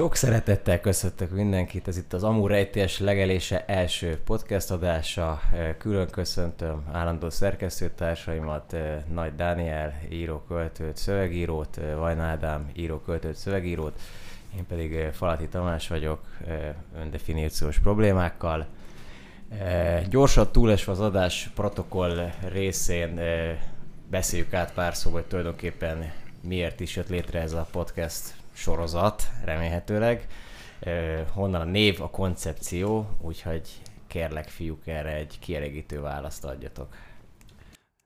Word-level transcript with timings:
Sok 0.00 0.14
szeretettel 0.14 0.80
köszöntök 0.80 1.30
mindenkit, 1.30 1.88
ez 1.88 1.96
itt 1.96 2.12
az 2.12 2.24
Amúr 2.24 2.50
rejtélyes 2.50 2.98
legelése 2.98 3.64
első 3.64 4.18
podcast 4.24 4.70
adása. 4.70 5.40
Eh, 5.52 5.74
Külön 5.78 6.10
köszöntöm 6.10 6.84
állandó 6.92 7.30
szerkesztőtársaimat, 7.30 8.72
eh, 8.72 9.02
Nagy 9.12 9.34
Dániel, 9.34 10.00
író, 10.10 10.42
költőt, 10.48 10.96
szövegírót, 10.96 11.78
eh, 11.78 11.94
Vajna 11.96 12.22
Ádám, 12.22 12.70
író, 12.76 12.98
költőt, 12.98 13.36
szövegírót, 13.36 14.00
én 14.56 14.66
pedig 14.66 15.10
Falati 15.12 15.48
Tamás 15.48 15.88
vagyok, 15.88 16.20
öndefiníciós 17.00 17.78
problémákkal. 17.78 18.66
Gyorsan 20.08 20.52
túlesve 20.52 20.92
az 20.92 21.00
adás 21.00 21.50
protokoll 21.54 22.30
részén 22.48 23.20
beszéljük 24.10 24.54
át 24.54 24.72
pár 24.72 24.94
szó, 24.94 25.10
hogy 25.10 25.24
tulajdonképpen 25.24 26.12
miért 26.40 26.80
is 26.80 26.96
jött 26.96 27.08
létre 27.08 27.40
ez 27.40 27.52
a 27.52 27.68
podcast 27.72 28.39
sorozat, 28.52 29.22
remélhetőleg. 29.44 30.26
Honnan 31.32 31.60
a 31.60 31.64
név, 31.64 32.00
a 32.00 32.10
koncepció, 32.10 33.16
úgyhogy 33.20 33.82
kérlek 34.06 34.48
fiúk 34.48 34.86
erre 34.86 35.14
egy 35.14 35.38
kielégítő 35.38 36.00
választ 36.00 36.44
adjatok. 36.44 36.96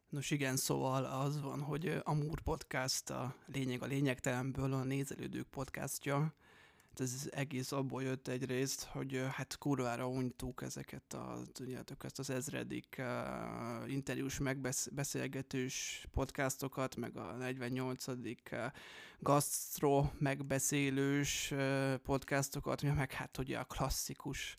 Nos 0.08 0.30
igen, 0.30 0.56
szóval 0.56 1.04
az 1.04 1.40
van, 1.40 1.60
hogy 1.60 1.86
ö, 1.86 1.98
Amúr 2.02 2.40
Podcast 2.40 3.10
a 3.10 3.34
lényeg 3.46 3.82
a 3.82 3.86
lényegtelenből 3.86 4.72
a 4.72 4.84
nézelődők 4.84 5.46
podcastja. 5.46 6.34
Hát 6.98 7.06
Ez 7.06 7.28
egész 7.30 7.72
abból 7.72 8.02
jött 8.02 8.28
egyrészt, 8.28 8.84
hogy 8.84 9.22
hát 9.30 9.58
kurvára 9.58 10.08
unytuk 10.08 10.62
ezeket 10.62 11.12
a, 11.12 11.42
tudjátok, 11.52 12.04
ezt 12.04 12.18
az 12.18 12.30
ezredik 12.30 12.96
uh, 12.98 13.92
interjús 13.92 14.38
megbeszélgetős 14.38 16.06
podcastokat, 16.12 16.96
meg 16.96 17.16
a 17.16 17.32
48. 17.32 18.06
Uh, 18.06 18.16
gasztro 19.18 20.10
megbeszélős 20.18 21.50
uh, 21.50 21.94
podcastokat, 21.94 22.82
meg 22.82 23.12
hát 23.12 23.38
ugye 23.38 23.58
a 23.58 23.64
klasszikus 23.64 24.56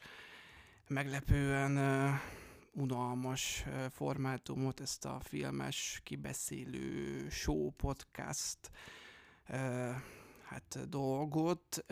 meglepően 0.88 1.78
uh, 1.78 2.20
unalmas 2.74 3.66
formátumot, 3.92 4.80
ezt 4.80 5.06
a 5.06 5.20
filmes 5.24 6.02
kibeszélő 6.04 7.30
show 7.30 7.72
podcast 7.72 8.72
hát 10.46 10.90
dolgot, 10.90 11.86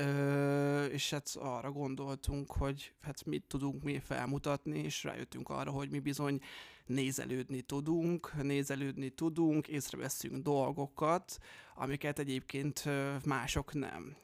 és 0.91 1.09
hát 1.09 1.29
arra 1.39 1.71
gondoltunk, 1.71 2.51
hogy 2.51 2.93
hát 3.01 3.25
mit 3.25 3.43
tudunk 3.47 3.83
mi 3.83 3.99
felmutatni, 3.99 4.79
és 4.79 5.03
rájöttünk 5.03 5.49
arra, 5.49 5.71
hogy 5.71 5.89
mi 5.89 5.99
bizony 5.99 6.39
nézelődni 6.85 7.61
tudunk, 7.61 8.43
nézelődni 8.43 9.09
tudunk, 9.09 9.67
észreveszünk 9.67 10.43
dolgokat, 10.43 11.37
amiket 11.75 12.19
egyébként 12.19 12.83
mások 13.25 13.73
nem. 13.73 14.15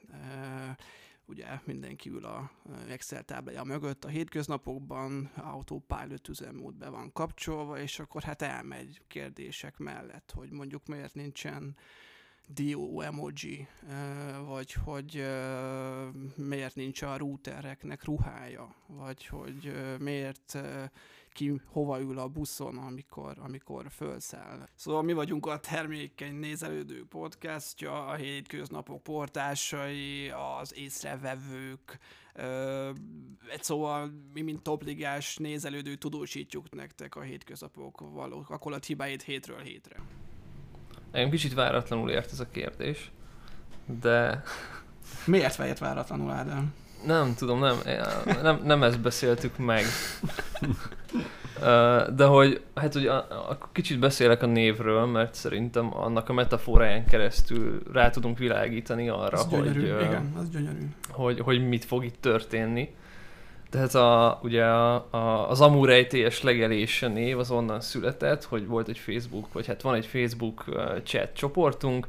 Ugye 1.26 1.48
mindenki 1.66 2.10
ül 2.10 2.26
a 2.26 2.52
Excel 2.88 3.24
táblája 3.24 3.64
mögött 3.64 4.06
a 4.06 4.08
hétköznapokban, 4.08 5.32
autopilot 5.36 6.28
üzemmód 6.28 6.76
be 6.76 6.90
van 6.90 7.12
kapcsolva, 7.12 7.80
és 7.80 8.00
akkor 8.00 8.24
hát 8.24 8.42
elmegy 8.42 9.02
kérdések 9.08 9.78
mellett, 9.78 10.32
hogy 10.36 10.52
mondjuk 10.52 10.86
miért 10.86 11.14
nincsen 11.14 11.78
Dio 12.54 13.02
emoji, 13.02 13.68
vagy 14.46 14.74
hogy 14.74 15.24
miért 16.36 16.76
nincs 16.76 17.02
a 17.02 17.18
routereknek 17.18 18.04
ruhája, 18.04 18.76
vagy 18.88 19.26
hogy 19.26 19.74
miért 20.00 20.58
ki 21.34 21.62
hova 21.66 22.02
ül 22.02 22.20
a 22.20 22.28
buszon, 22.28 22.78
amikor, 22.78 23.38
amikor 23.40 23.86
felszáll. 23.90 24.68
Szóval 24.76 25.04
mi 25.04 25.14
vagyunk 25.14 25.46
a 25.46 25.60
termékeny 25.60 26.36
nézelődő 26.36 27.06
podcastja, 27.06 28.06
a 28.06 28.16
hétköznapok 28.16 29.04
portásai, 29.04 30.30
az 30.30 30.76
észrevevők, 30.76 32.00
szóval 33.60 34.12
mi, 34.34 34.42
mint 34.42 34.64
topligás 34.64 35.38
nézelődő 35.38 35.96
tudósítjuk 35.96 36.70
nektek 36.70 37.16
a 37.16 37.22
hétköznapok 37.22 38.00
való 38.00 38.46
akalat 38.48 38.86
hibáit 38.86 39.22
hétről 39.22 39.60
hétre. 39.60 39.96
Engem 41.12 41.30
kicsit 41.32 41.54
váratlanul 41.54 42.10
ért 42.10 42.32
ez 42.32 42.40
a 42.40 42.46
kérdés, 42.52 43.12
de 44.02 44.44
Miért 45.26 45.56
fejért 45.56 45.80
váratlanul, 45.80 46.32
Ádám? 46.32 46.74
nem 47.06 47.34
tudom, 47.38 47.60
nem, 47.60 47.76
nem, 48.42 48.60
nem 48.64 48.84
ezt 48.84 49.00
beszéltük 49.02 49.58
meg. 49.58 49.84
De 52.16 52.26
hogy, 52.26 52.62
hát 52.76 52.96
ugye 52.96 53.12
akkor 53.12 53.70
kicsit 53.72 54.00
beszélek 54.00 54.44
a 54.44 54.46
névről, 54.46 55.06
mert 55.06 55.34
szerintem 55.34 55.98
annak 55.98 56.30
a 56.30 56.34
metaforáján 56.34 57.06
keresztül 57.06 57.82
rá 57.94 58.10
tudunk 58.10 58.38
világítani 58.38 59.10
arra, 59.10 59.38
Az 59.38 59.46
hogy, 59.46 59.60
gyönyörű, 59.64 59.88
ö, 59.88 60.04
igen, 60.04 60.34
az 60.38 60.50
gyönyörű. 60.50 60.86
hogy, 61.10 61.40
hogy 61.40 61.68
mit 61.68 61.86
fog 61.86 62.06
itt 62.06 62.22
történni. 62.22 62.96
Tehát 63.70 63.96
a, 63.96 64.40
ugye 64.44 64.66
a, 64.66 65.08
a, 65.10 65.50
az 65.50 65.62
Amur 65.62 65.88
rejtélyes 65.88 66.42
legelése 66.42 67.08
név 67.08 67.40
az 67.40 67.52
onnan 67.52 67.82
született, 67.82 68.44
hogy 68.44 68.68
volt 68.68 68.88
egy 68.88 68.98
Facebook, 68.98 69.54
vagy 69.54 69.68
hát 69.68 69.82
van 69.82 69.96
egy 69.96 70.06
Facebook 70.06 70.66
chat 71.04 71.34
csoportunk, 71.34 72.08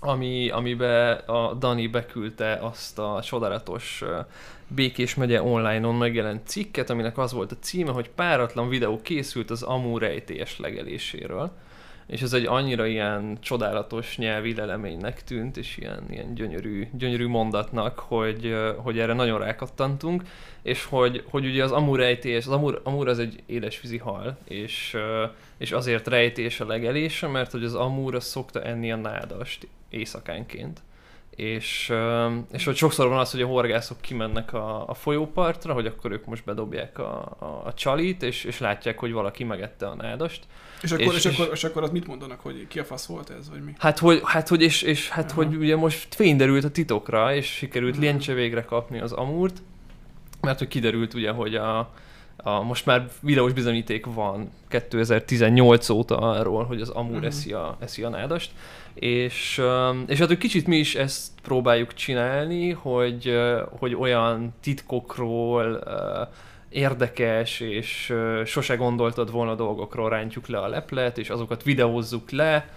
ami, 0.00 0.50
amiben 0.50 1.18
a 1.18 1.54
Dani 1.54 1.86
beküldte 1.86 2.58
azt 2.62 2.98
a 2.98 3.20
csodálatos 3.22 4.04
Békés 4.68 5.14
megye 5.14 5.42
online-on 5.42 5.94
megjelent 5.94 6.46
cikket, 6.46 6.90
aminek 6.90 7.18
az 7.18 7.32
volt 7.32 7.52
a 7.52 7.56
címe, 7.60 7.92
hogy 7.92 8.10
páratlan 8.10 8.68
videó 8.68 9.00
készült 9.02 9.50
az 9.50 9.66
rejtélyes 9.98 10.58
legeléséről. 10.58 11.52
És 12.12 12.22
ez 12.22 12.32
egy 12.32 12.46
annyira 12.46 12.86
ilyen 12.86 13.38
csodálatos 13.40 14.16
nyelvi 14.16 14.54
leleménynek 14.54 15.24
tűnt, 15.24 15.56
és 15.56 15.76
ilyen, 15.76 16.04
ilyen 16.10 16.34
gyönyörű, 16.34 16.88
gyönyörű 16.92 17.26
mondatnak, 17.26 17.98
hogy, 17.98 18.56
hogy 18.76 18.98
erre 18.98 19.12
nagyon 19.12 19.38
rákattantunk, 19.38 20.22
és 20.62 20.84
hogy, 20.84 21.24
hogy 21.30 21.46
ugye 21.46 21.64
az 21.64 21.72
amur 21.72 21.98
rejtés, 21.98 22.46
az 22.46 22.52
amur, 22.52 22.80
amur 22.84 23.08
az 23.08 23.18
egy 23.18 23.42
élesvízi 23.46 23.98
hal, 23.98 24.36
és, 24.44 24.96
és 25.56 25.72
azért 25.72 26.08
rejtés 26.08 26.60
a 26.60 26.66
legelése, 26.66 27.26
mert 27.26 27.50
hogy 27.50 27.64
az 27.64 27.74
amur 27.74 28.14
az 28.14 28.24
szokta 28.24 28.62
enni 28.62 28.92
a 28.92 28.96
nádast 28.96 29.66
éjszakánként. 29.88 30.80
És, 31.36 31.92
és 32.52 32.64
hogy 32.64 32.76
sokszor 32.76 33.08
van 33.08 33.18
az, 33.18 33.30
hogy 33.30 33.42
a 33.42 33.46
horgászok 33.46 34.00
kimennek 34.00 34.52
a, 34.52 34.88
a 34.88 34.94
folyópartra, 34.94 35.72
hogy 35.72 35.86
akkor 35.86 36.12
ők 36.12 36.24
most 36.24 36.44
bedobják 36.44 36.98
a, 36.98 37.36
a, 37.38 37.62
a 37.64 37.74
csalit, 37.74 38.22
és, 38.22 38.44
és 38.44 38.58
látják, 38.58 38.98
hogy 38.98 39.12
valaki 39.12 39.44
megette 39.44 39.86
a 39.86 39.94
nádast, 39.94 40.44
És 40.82 40.92
akkor, 40.92 41.04
és, 41.06 41.14
És- 41.14 41.24
és, 41.24 41.38
akkor, 41.38 41.52
és 41.54 41.64
akkor 41.64 41.82
az 41.82 41.90
mit 41.90 42.06
mondanak, 42.06 42.40
hogy 42.40 42.66
ki 42.68 42.78
a 42.78 42.84
fasz 42.84 43.06
volt 43.06 43.30
ez, 43.30 43.50
vagy 43.50 43.64
mi? 43.64 43.72
Hát 43.78 43.98
hogy, 43.98 44.20
hát, 44.24 44.48
hogy 44.48 44.62
és, 44.62 44.82
és 44.82 45.08
hát, 45.08 45.30
Aha. 45.30 45.34
hogy 45.44 45.56
ugye 45.56 45.76
most 45.76 46.14
fény 46.14 46.36
derült 46.36 46.64
a 46.64 46.70
titokra, 46.70 47.34
és 47.34 47.46
sikerült 47.46 47.92
Mhm. 47.92 48.02
Liencse 48.02 48.32
végre 48.32 48.64
kapni 48.64 49.00
az 49.00 49.12
Amurt, 49.12 49.62
mert 50.40 50.58
hogy 50.58 50.68
kiderült 50.68 51.14
ugye, 51.14 51.30
hogy 51.30 51.54
a, 51.54 51.90
a, 52.36 52.62
most 52.62 52.86
már 52.86 53.08
videós 53.20 53.52
bizonyíték 53.52 54.06
van 54.06 54.50
2018 54.68 55.88
óta 55.88 56.16
arról, 56.16 56.64
hogy 56.64 56.80
az 56.80 56.88
Amur 56.88 57.16
Mhm. 57.16 57.24
eszi, 57.24 57.52
a, 57.52 57.76
eszi 57.80 58.02
a 58.02 58.08
nádast, 58.08 58.50
és, 58.94 59.60
és 60.06 60.18
hát 60.18 60.28
hogy 60.28 60.38
kicsit 60.38 60.66
mi 60.66 60.76
is 60.76 60.94
ezt 60.94 61.30
próbáljuk 61.42 61.94
csinálni, 61.94 62.70
hogy, 62.70 63.38
hogy 63.78 63.94
olyan 63.94 64.54
titkokról, 64.60 65.82
érdekes 66.68 67.60
és 67.60 68.14
sose 68.44 68.76
gondoltad 68.76 69.30
volna 69.30 69.54
dolgokról 69.54 70.08
rántjuk 70.08 70.46
le 70.46 70.58
a 70.58 70.68
leplet, 70.68 71.18
és 71.18 71.30
azokat 71.30 71.62
videózzuk 71.62 72.30
le, 72.30 72.68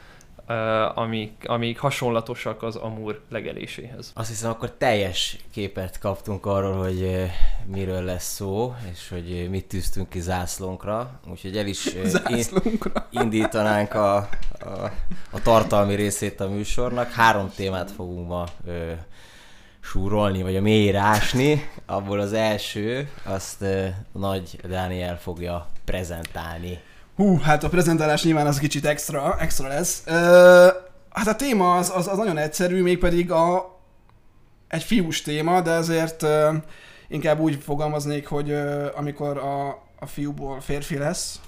amik, 0.94 1.44
amik 1.48 1.80
hasonlatosak 1.80 2.64
az 2.64 2.76
Amur 2.76 3.22
legeléséhez. 3.30 4.12
Azt 4.16 4.30
hiszem, 4.30 4.50
akkor 4.50 4.72
teljes 4.72 5.38
képet 5.52 6.00
kaptunk 6.00 6.46
arról, 6.46 6.84
hogy 6.84 7.32
miről 7.66 8.02
lesz 8.02 8.34
szó, 8.34 8.76
és 8.92 9.10
hogy 9.10 9.50
mit 9.50 9.68
tűztünk 9.68 10.10
ki 10.10 10.20
zászlónkra, 10.20 11.20
úgyhogy 11.32 11.58
el 11.58 11.68
is 11.68 11.96
Zászlónkra. 12.06 13.08
indítanánk 13.10 13.94
a, 13.94 14.16
a, 14.16 14.28
a 15.32 15.42
tartalmi 15.42 15.96
részét 15.96 16.40
a 16.40 16.50
műsornak. 16.50 17.12
Három 17.12 17.52
témát 17.56 17.92
fogunk 17.92 18.28
ma 18.28 18.46
ö, 18.66 18.92
súrolni, 19.80 20.42
vagy 20.42 20.56
a 20.56 20.62
mélyre 20.62 21.00
ásni. 21.00 21.70
Abból 21.86 22.20
az 22.20 22.34
első, 22.34 23.10
azt 23.24 23.62
ö, 23.62 23.88
Nagy 24.12 24.60
Dániel 24.68 25.20
fogja 25.20 25.68
prezentálni. 25.86 26.80
Hú, 27.16 27.38
hát 27.40 27.64
a 27.64 27.70
prezentálás 27.70 28.24
nyilván 28.24 28.48
az 28.48 28.60
kicsit 28.60 28.86
extra, 28.86 29.40
extra 29.40 29.68
lesz. 29.68 30.04
Ö, 30.06 30.68
hát 31.10 31.28
a 31.28 31.36
téma 31.36 31.76
az, 31.76 31.92
az, 31.96 32.08
az 32.08 32.18
nagyon 32.18 32.38
egyszerű, 32.38 32.82
mégpedig 32.82 33.32
a, 33.32 33.78
egy 34.68 34.84
fiús 34.84 35.22
téma, 35.22 35.62
de 35.62 35.72
ezért 35.72 36.24
ö, 36.24 36.54
inkább 37.08 37.40
úgy 37.40 37.64
fogalmaznék, 37.64 38.28
hogy 38.28 38.50
ö, 38.50 38.88
amikor 38.96 39.38
a, 39.38 39.68
a 40.00 40.06
fiúból 40.06 40.62
férfi 40.62 40.98
lesz, 40.98 41.40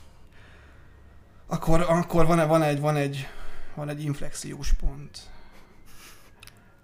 akkor, 1.47 1.85
akkor 1.87 2.25
van, 2.25 2.47
van, 2.47 2.61
egy, 2.61 2.79
van, 2.79 2.95
egy, 2.95 3.27
van 3.75 3.89
egy 3.89 4.03
inflexiós 4.03 4.73
pont. 4.73 5.19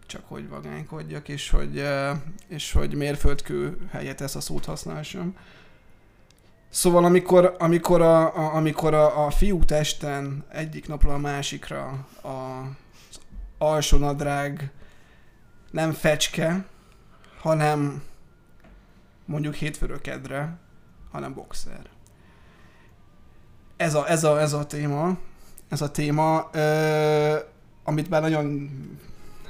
Csak 0.06 0.22
hogy 0.28 0.50
vagánykodjak, 0.50 1.28
és 1.28 1.50
hogy, 1.50 1.84
és 2.48 2.72
hogy 2.72 2.96
mérföldkő 2.96 3.78
helyett 3.92 4.22
ezt 4.22 4.36
a 4.36 4.42
szót 4.42 4.66
használsam. 4.66 5.36
Szóval 6.74 7.06
amikor, 7.06 7.56
amikor, 7.60 8.02
a, 8.02 8.38
a, 8.38 8.56
amikor 8.56 8.94
a, 8.94 9.26
a 9.26 9.30
fiú 9.30 9.66
testen 9.66 10.46
egyik 10.50 10.88
napról 10.88 11.14
a 11.14 11.18
másikra 11.18 12.06
a, 12.22 12.28
az 12.28 13.20
alsónadrág 13.58 14.72
nem 15.72 15.92
fecske, 15.92 16.66
hanem 17.40 18.04
mondjuk 19.26 19.56
hétfőről 19.56 20.02
kedre, 20.02 20.58
hanem 21.12 21.34
boxer. 21.34 21.90
Ez 23.78 23.94
a, 23.94 24.10
ez 24.10 24.24
a, 24.24 24.42
ez 24.42 24.54
a 24.54 24.66
téma, 24.66 25.18
ez 25.70 25.82
a 25.82 25.92
téma, 25.92 26.50
ö, 26.52 27.36
amit 27.84 28.10
már 28.10 28.22
nagyon 28.22 28.70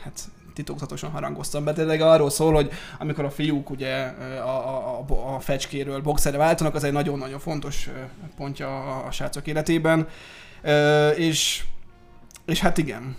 hát, 0.01 0.29
titokzatosan 0.53 1.11
harangoztam 1.11 1.63
be, 1.63 1.73
tényleg 1.73 2.01
arról 2.01 2.29
szól, 2.29 2.53
hogy 2.53 2.71
amikor 2.99 3.25
a 3.25 3.29
fiúk 3.29 3.69
ugye 3.69 3.95
a, 4.43 4.49
a, 4.49 5.05
a, 5.35 5.39
fecskéről 5.39 6.01
boxerre 6.01 6.37
váltanak, 6.37 6.75
az 6.75 6.83
egy 6.83 6.91
nagyon-nagyon 6.91 7.39
fontos 7.39 7.89
pontja 8.37 8.67
a, 8.67 9.05
a 9.05 9.11
srácok 9.11 9.47
életében, 9.47 10.07
ö, 10.61 11.09
és, 11.09 11.63
és 12.45 12.59
hát 12.59 12.77
igen, 12.77 13.15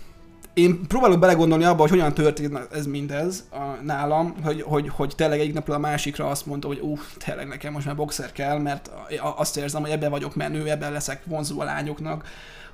én 0.55 0.87
próbálok 0.87 1.19
belegondolni 1.19 1.63
abba, 1.63 1.81
hogy 1.81 1.89
hogyan 1.89 2.13
történt 2.13 2.67
ez 2.71 2.85
mindez 2.85 3.47
a, 3.51 3.83
nálam, 3.83 4.35
hogy, 4.43 4.61
hogy, 4.61 4.89
hogy 4.89 5.13
tényleg 5.15 5.39
egy 5.39 5.53
napról 5.53 5.75
a 5.75 5.79
másikra 5.79 6.27
azt 6.27 6.45
mondta, 6.45 6.67
hogy 6.67 6.79
uff, 6.81 7.01
tényleg 7.17 7.47
nekem 7.47 7.73
most 7.73 7.85
már 7.85 7.95
boxer 7.95 8.31
kell, 8.31 8.57
mert 8.57 8.91
azt 9.35 9.57
érzem, 9.57 9.81
hogy 9.81 9.91
ebben 9.91 10.09
vagyok 10.09 10.35
menő, 10.35 10.69
ebben 10.69 10.91
leszek 10.91 11.21
vonzó 11.25 11.59
a 11.59 11.63
lányoknak, 11.63 12.27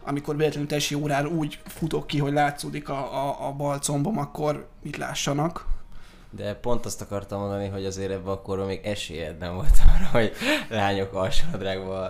amikor 0.03 0.37
véletlenül 0.37 0.67
tesi 0.67 0.95
órára 0.95 1.27
úgy 1.27 1.59
futok 1.65 2.07
ki, 2.07 2.17
hogy 2.17 2.33
látszódik 2.33 2.89
a, 2.89 3.27
a, 3.27 3.47
a 3.47 3.51
bal 3.51 3.79
combom, 3.79 4.17
akkor 4.17 4.67
mit 4.83 4.97
lássanak. 4.97 5.65
De 6.29 6.55
pont 6.55 6.85
azt 6.85 7.01
akartam 7.01 7.39
mondani, 7.39 7.67
hogy 7.67 7.85
azért 7.85 8.11
ebben 8.11 8.33
akkor 8.33 8.65
még 8.65 8.79
esélyed 8.83 9.37
nem 9.37 9.53
volt 9.53 9.77
arra, 9.95 10.07
hogy 10.11 10.31
lányok 10.69 11.13
alsónadrágban 11.13 12.09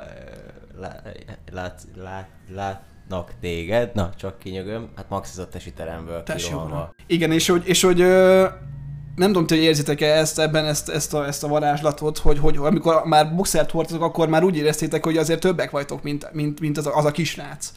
lát, 0.77 1.17
lát, 1.51 1.87
lát, 1.95 2.29
lát, 2.49 2.83
nak 3.07 3.33
téged, 3.39 3.93
na 3.93 4.09
csak 4.17 4.39
kinyögöm, 4.39 4.89
hát 4.95 5.09
max 5.09 5.31
ez 5.31 5.37
a 5.37 5.47
tesi 5.47 5.73
teremből 5.73 6.23
kirohanva. 6.23 6.93
Igen, 7.07 7.31
és 7.31 7.47
hogy, 7.47 7.67
és 7.67 7.81
hogy 7.81 8.01
ö, 8.01 8.47
nem 9.21 9.31
tudom, 9.31 9.47
hogy 9.47 9.57
érzitek-e 9.57 10.17
ezt 10.17 10.39
ebben, 10.39 10.65
ezt, 10.65 10.89
ezt, 10.89 11.13
a, 11.13 11.27
ezt 11.27 11.43
a 11.43 11.47
varázslatot, 11.47 12.17
hogy, 12.17 12.39
hogy 12.39 12.57
amikor 12.57 13.03
már 13.05 13.35
boxert 13.35 13.71
hordtatok, 13.71 14.03
akkor 14.03 14.29
már 14.29 14.43
úgy 14.43 14.57
éreztétek, 14.57 15.03
hogy 15.03 15.17
azért 15.17 15.39
többek 15.39 15.71
vagytok, 15.71 16.03
mint, 16.03 16.29
mint, 16.33 16.59
mint 16.59 16.77
az, 16.77 16.87
a, 16.87 16.95
az 16.97 17.05
a 17.05 17.11
kisrác 17.11 17.73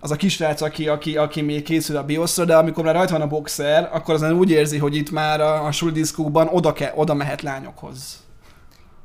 az 0.00 0.10
a 0.10 0.16
kisrác, 0.16 0.60
aki, 0.60 0.88
aki, 0.88 1.16
aki 1.16 1.40
még 1.40 1.62
készül 1.62 1.96
a 1.96 2.04
bioszra, 2.04 2.44
de 2.44 2.56
amikor 2.56 2.84
már 2.84 2.94
rajta 2.94 3.12
van 3.12 3.20
a 3.20 3.26
boxer, 3.26 3.88
akkor 3.92 4.14
az 4.14 4.22
úgy 4.22 4.50
érzi, 4.50 4.78
hogy 4.78 4.94
itt 4.94 5.10
már 5.10 5.40
a, 5.40 5.64
a 5.64 5.72
sulidiszkóban 5.72 6.48
oda, 6.48 6.72
ke, 6.72 6.92
oda 6.94 7.14
mehet 7.14 7.42
lányokhoz. 7.42 8.24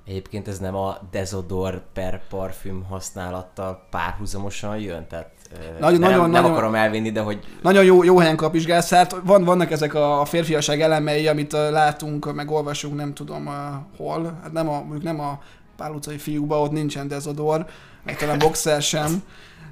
Egyébként 0.05 0.47
ez 0.47 0.59
nem 0.59 0.75
a 0.75 0.97
dezodor 1.11 1.81
per 1.93 2.21
parfüm 2.29 2.83
használattal 2.83 3.87
párhuzamosan 3.89 4.77
jön? 4.77 5.07
Tehát 5.07 5.31
nagyon, 5.80 6.00
nem, 6.00 6.09
nagyon, 6.09 6.30
nem 6.30 6.42
nagyon, 6.42 6.51
akarom 6.51 6.75
elvinni, 6.75 7.12
de 7.12 7.21
hogy... 7.21 7.39
Nagyon 7.62 7.83
jó, 7.83 8.03
jó 8.03 8.18
helyen 8.18 8.36
kapizsgálsz, 8.36 8.89
hát 8.89 9.15
van, 9.24 9.44
vannak 9.44 9.71
ezek 9.71 9.94
a 9.94 10.25
férfiaság 10.25 10.81
elemei, 10.81 11.27
amit 11.27 11.51
látunk, 11.51 12.33
meg 12.33 12.51
olvasunk, 12.51 12.95
nem 12.95 13.13
tudom 13.13 13.50
hol. 13.98 14.39
Hát 14.42 14.51
nem 14.51 14.69
a, 14.69 14.80
mondjuk 14.80 15.03
nem 15.03 15.19
a 15.19 15.39
Pál 15.77 15.92
utcai 15.92 16.18
fiúkban, 16.18 16.59
ott 16.59 16.71
nincsen 16.71 17.07
dezodor, 17.07 17.65
meg 18.03 18.18
talán 18.18 18.39
boxer 18.39 18.81
sem. 18.81 19.24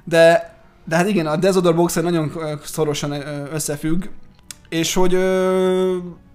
De, 0.04 0.54
de 0.84 0.96
hát 0.96 1.08
igen, 1.08 1.26
a 1.26 1.36
dezodor 1.36 1.74
boxer 1.74 2.02
nagyon 2.02 2.32
szorosan 2.64 3.12
összefügg, 3.52 4.04
és 4.68 4.94
hogy 4.94 5.14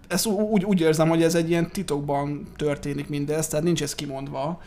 ezt 0.08 0.26
úgy, 0.26 0.64
úgy 0.64 0.82
érzem, 0.82 1.10
hogy 1.10 1.24
ez 1.24 1.36
egy 1.36 1.50
ilyen 1.50 1.72
titokban 1.72 2.48
történik 2.56 3.10
mindez, 3.10 3.48
tehát 3.48 3.66
nincs 3.66 3.82
ez 3.82 3.96
kimondva, 3.96 4.62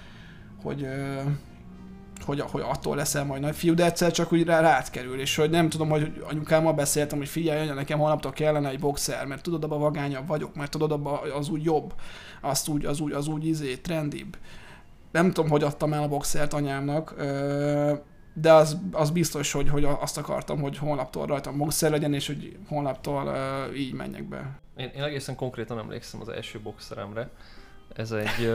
hogy 0.63 0.87
hogy, 2.29 2.41
hogy 2.41 2.63
attól 2.65 2.97
leszel 2.97 3.25
majd 3.25 3.41
nagy 3.41 3.57
fiú, 3.57 3.75
de 3.75 3.85
egyszer 3.85 4.13
csak 4.13 4.33
úgy 4.33 4.45
rá, 4.45 4.61
rád 4.61 4.91
kerül, 4.91 5.21
és 5.21 5.37
hogy 5.37 5.51
nem 5.51 5.69
tudom, 5.69 5.89
hogy 5.89 6.23
anyukámmal 6.29 6.73
beszéltem, 6.73 7.19
hogy 7.19 7.29
figyelj, 7.29 7.61
anya, 7.61 7.75
nekem 7.75 7.99
holnaptól 7.99 8.33
kellene 8.33 8.69
egy 8.69 8.79
boxer, 8.79 9.27
mert 9.27 9.43
tudod, 9.43 9.65
abban 9.65 9.81
vagányabb 9.81 10.27
vagyok, 10.27 10.55
mert 10.55 10.71
tudod, 10.71 10.93
abban 10.93 11.19
az 11.39 11.49
úgy 11.49 11.65
jobb, 11.65 11.95
azt 12.41 12.69
úgy, 12.69 12.85
az 12.85 13.01
úgy, 13.01 13.13
az 13.13 13.27
úgy 13.27 13.47
izé, 13.47 13.77
trendibb. 13.77 14.37
Nem 15.13 15.33
tudom, 15.33 15.51
hogy 15.51 15.63
adtam 15.63 15.93
el 15.93 16.03
a 16.03 16.09
boxert 16.09 16.53
anyámnak, 16.53 17.15
de 18.33 18.53
az, 18.53 18.79
az 18.93 19.11
biztos, 19.11 19.53
hogy, 19.53 19.69
hogy 19.69 19.85
azt 19.85 20.19
akartam, 20.19 20.61
hogy 20.61 20.79
holnaptól 20.79 21.27
rajtam 21.27 21.57
boxer 21.57 21.91
legyen, 21.91 22.15
és 22.15 22.27
hogy 22.27 22.57
holnaptól 22.69 23.35
így 23.77 23.93
menjek 23.93 24.29
be. 24.29 24.61
Én, 24.77 24.91
én 24.97 25.03
egészen 25.03 25.37
konkrétan 25.37 25.79
emlékszem 25.79 26.21
az 26.21 26.29
első 26.29 26.61
boxeremre. 26.61 27.31
Ez 27.95 28.11
egy 28.11 28.53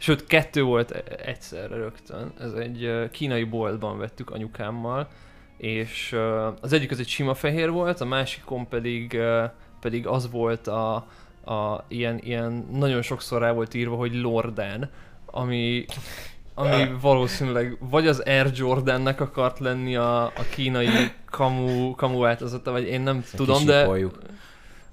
Sőt, 0.00 0.26
kettő 0.26 0.62
volt 0.62 0.90
e- 0.90 1.02
egyszerre 1.24 1.76
rögtön. 1.76 2.32
Ez 2.40 2.52
egy 2.52 3.08
kínai 3.10 3.44
boltban 3.44 3.98
vettük 3.98 4.30
anyukámmal, 4.30 5.08
és 5.56 6.16
az 6.60 6.72
egyik 6.72 6.90
az 6.90 6.98
egy 6.98 7.08
sima 7.08 7.34
fehér 7.34 7.70
volt, 7.70 8.00
a 8.00 8.04
másikon 8.04 8.68
pedig, 8.68 9.18
pedig 9.80 10.06
az 10.06 10.30
volt 10.30 10.66
a, 10.66 10.94
a 11.44 11.84
ilyen, 11.88 12.18
ilyen 12.18 12.66
nagyon 12.72 13.02
sokszor 13.02 13.40
rá 13.40 13.52
volt 13.52 13.74
írva, 13.74 13.96
hogy 13.96 14.14
Lorden, 14.14 14.90
ami 15.26 15.84
ami 16.54 16.90
valószínűleg 17.00 17.76
vagy 17.80 18.06
az 18.06 18.18
Air 18.18 18.50
Jordannek 18.54 19.20
akart 19.20 19.58
lenni 19.58 19.96
a, 19.96 20.24
a 20.24 20.44
kínai 20.54 20.88
kamu, 21.30 21.94
kamu 21.94 22.18
változata, 22.18 22.70
vagy 22.70 22.84
én 22.84 23.00
nem 23.00 23.24
tudom, 23.34 23.64
de 23.64 23.88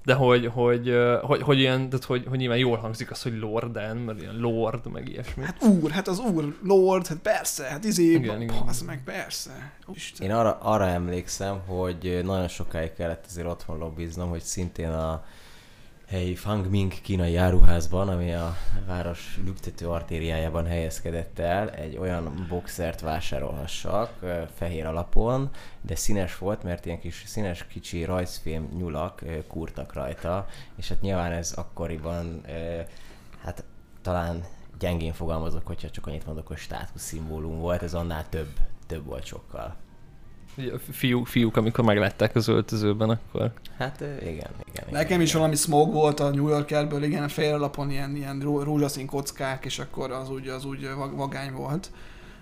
de 0.06 0.14
hogy, 0.14 0.50
hogy, 0.52 0.96
hogy, 1.22 1.42
hogy 1.42 1.58
ilyen, 1.58 1.88
tehát 1.88 2.04
hogy, 2.04 2.24
hogy 2.28 2.38
nyilván 2.38 2.58
jól 2.58 2.76
hangzik 2.76 3.10
az, 3.10 3.22
hogy 3.22 3.38
lorden, 3.38 3.96
mert 3.96 4.20
ilyen 4.20 4.36
lord, 4.36 4.92
meg 4.92 5.08
ilyesmi. 5.08 5.44
Hát 5.44 5.62
úr, 5.64 5.90
hát 5.90 6.08
az 6.08 6.18
úr, 6.18 6.56
lord, 6.62 7.06
hát 7.06 7.18
persze, 7.18 7.64
hát 7.64 7.84
izé, 7.84 8.02
igen, 8.02 8.42
igen. 8.42 8.62
az 8.66 8.80
meg 8.80 9.02
persze. 9.04 9.72
Isten. 9.94 10.26
Én 10.26 10.34
arra, 10.34 10.58
arra 10.60 10.86
emlékszem, 10.86 11.60
hogy 11.66 12.20
nagyon 12.24 12.48
sokáig 12.48 12.92
kellett 12.92 13.24
azért 13.26 13.46
otthon 13.46 13.78
lobbiznom, 13.78 14.28
hogy 14.28 14.42
szintén 14.42 14.90
a 14.90 15.24
helyi 16.06 16.34
Fangming 16.34 17.00
kínai 17.00 17.36
áruházban, 17.36 18.08
ami 18.08 18.32
a 18.32 18.56
város 18.86 19.40
lüktető 19.44 19.88
artériájában 19.88 20.66
helyezkedett 20.66 21.38
el, 21.38 21.70
egy 21.70 21.96
olyan 21.96 22.46
boxert 22.48 23.00
vásárolhassak 23.00 24.10
fehér 24.54 24.86
alapon, 24.86 25.50
de 25.80 25.94
színes 25.94 26.38
volt, 26.38 26.62
mert 26.62 26.86
ilyen 26.86 27.00
kis 27.00 27.22
színes 27.26 27.66
kicsi 27.66 28.04
rajzfém 28.04 28.68
nyulak 28.76 29.22
kurtak 29.48 29.92
rajta, 29.92 30.46
és 30.76 30.88
hát 30.88 31.00
nyilván 31.00 31.32
ez 31.32 31.52
akkoriban 31.52 32.42
hát 33.42 33.64
talán 34.02 34.44
gyengén 34.78 35.12
fogalmazok, 35.12 35.66
hogyha 35.66 35.90
csak 35.90 36.06
annyit 36.06 36.26
mondok, 36.26 36.46
hogy 36.46 36.56
státuszszimbólum 36.56 37.58
volt, 37.58 37.82
ez 37.82 37.94
annál 37.94 38.28
több, 38.28 38.48
több 38.86 39.04
volt 39.04 39.24
sokkal. 39.24 39.76
Fiú, 40.92 41.24
fiúk, 41.24 41.56
amikor 41.56 41.84
meglátták 41.84 42.34
az 42.34 42.48
öltözőben, 42.48 43.10
akkor... 43.10 43.52
Hát 43.78 44.00
igen, 44.20 44.50
igen. 44.72 44.84
Nekem 44.90 45.06
igen, 45.06 45.20
is 45.20 45.28
igen. 45.28 45.40
valami 45.40 45.56
smog 45.56 45.92
volt 45.92 46.20
a 46.20 46.30
New 46.30 46.48
Yorkerből, 46.48 47.02
igen, 47.02 47.22
a 47.22 47.28
fél 47.28 47.54
alapon 47.54 47.90
ilyen, 47.90 48.16
ilyen 48.16 48.40
rózsaszín 48.40 49.06
kockák, 49.06 49.64
és 49.64 49.78
akkor 49.78 50.10
az 50.10 50.30
úgy, 50.30 50.48
az 50.48 50.64
úgy 50.64 50.88
vagány 51.14 51.52
volt. 51.52 51.90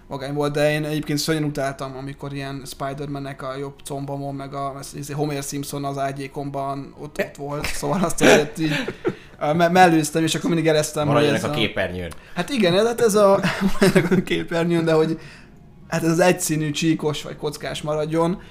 Vagány 0.07 0.35
volt, 0.35 0.53
de 0.53 0.73
én 0.73 0.85
egyébként 0.85 1.19
szörnyen 1.19 1.45
utáltam, 1.45 1.97
amikor 1.97 2.33
ilyen 2.33 2.63
Spider-Man-nek 2.65 3.43
a 3.43 3.57
jobb 3.57 3.75
combomon, 3.85 4.35
meg 4.35 4.55
a 4.55 4.81
Homer 5.13 5.43
Simpson 5.43 5.85
az 5.85 5.99
ágyékomban 5.99 6.95
ott, 6.99 7.19
ott 7.19 7.37
volt, 7.37 7.67
szóval 7.67 8.05
azt 8.05 8.23
azért 8.23 8.59
így 8.59 8.73
me- 9.53 9.73
mellőztem, 9.73 10.23
és 10.23 10.35
akkor 10.35 10.51
mindig 10.51 10.69
ereztem. 10.69 11.07
Maradjanak 11.07 11.45
a, 11.45 11.49
a 11.49 11.51
képernyőn. 11.51 12.13
Hát 12.35 12.51
igen, 12.51 12.75
ez, 12.75 12.87
hát 12.87 13.01
ez 13.01 13.15
a, 13.15 13.35
a 14.11 14.23
képernyőn, 14.25 14.85
de 14.85 14.93
hogy 14.93 15.19
hát 15.95 16.05
ez 16.05 16.11
az 16.11 16.21
egyszínű 16.21 16.71
csíkos 16.71 17.23
vagy 17.23 17.37
kockás 17.37 17.83
maradjon. 17.83 18.43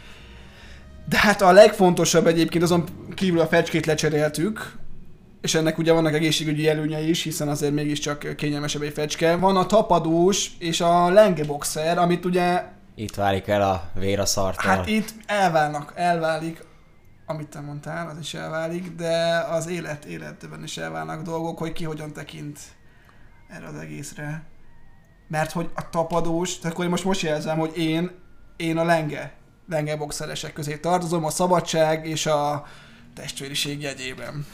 De 1.09 1.17
hát 1.17 1.41
a 1.41 1.51
legfontosabb 1.51 2.27
egyébként 2.27 2.63
azon 2.63 2.83
kívül 3.13 3.39
a 3.39 3.47
fecskét 3.47 3.85
lecseréltük, 3.85 4.77
és 5.41 5.55
ennek 5.55 5.77
ugye 5.77 5.91
vannak 5.91 6.13
egészségügyi 6.13 6.69
előnyei 6.69 7.09
is, 7.09 7.23
hiszen 7.23 7.47
azért 7.47 7.73
mégiscsak 7.73 8.35
kényelmesebb 8.35 8.81
egy 8.81 8.93
fecske. 8.93 9.35
Van 9.35 9.57
a 9.57 9.65
tapadós 9.65 10.51
és 10.59 10.81
a 10.81 11.09
lengeboxer, 11.09 11.97
amit 11.97 12.25
ugye... 12.25 12.63
Itt 12.95 13.15
válik 13.15 13.47
el 13.47 13.61
a 13.61 13.89
vér 13.99 14.19
a 14.19 14.25
szartól. 14.25 14.71
Hát 14.71 14.87
itt 14.87 15.13
elválnak, 15.25 15.93
elválik, 15.95 16.63
amit 17.25 17.47
te 17.47 17.59
mondtál, 17.59 18.09
az 18.09 18.19
is 18.19 18.33
elválik, 18.33 18.95
de 18.95 19.45
az 19.51 19.67
élet 19.67 20.05
életben 20.05 20.63
is 20.63 20.77
elválnak 20.77 21.21
dolgok, 21.21 21.57
hogy 21.57 21.71
ki 21.71 21.83
hogyan 21.83 22.13
tekint 22.13 22.59
erre 23.49 23.67
az 23.67 23.75
egészre 23.75 24.43
mert 25.33 25.51
hogy 25.51 25.69
a 25.73 25.89
tapadós, 25.89 26.57
tehát 26.57 26.71
akkor 26.71 26.83
én 26.83 26.89
most 26.89 27.03
most 27.03 27.21
jelzem, 27.21 27.57
hogy 27.57 27.77
én, 27.77 28.11
én 28.55 28.77
a 28.77 28.83
lenge, 28.83 29.33
lenge 29.69 29.95
boxeresek 29.95 30.53
közé 30.53 30.77
tartozom, 30.77 31.25
a 31.25 31.29
szabadság 31.29 32.07
és 32.07 32.25
a 32.25 32.65
testvériség 33.15 33.81
jegyében. 33.81 34.45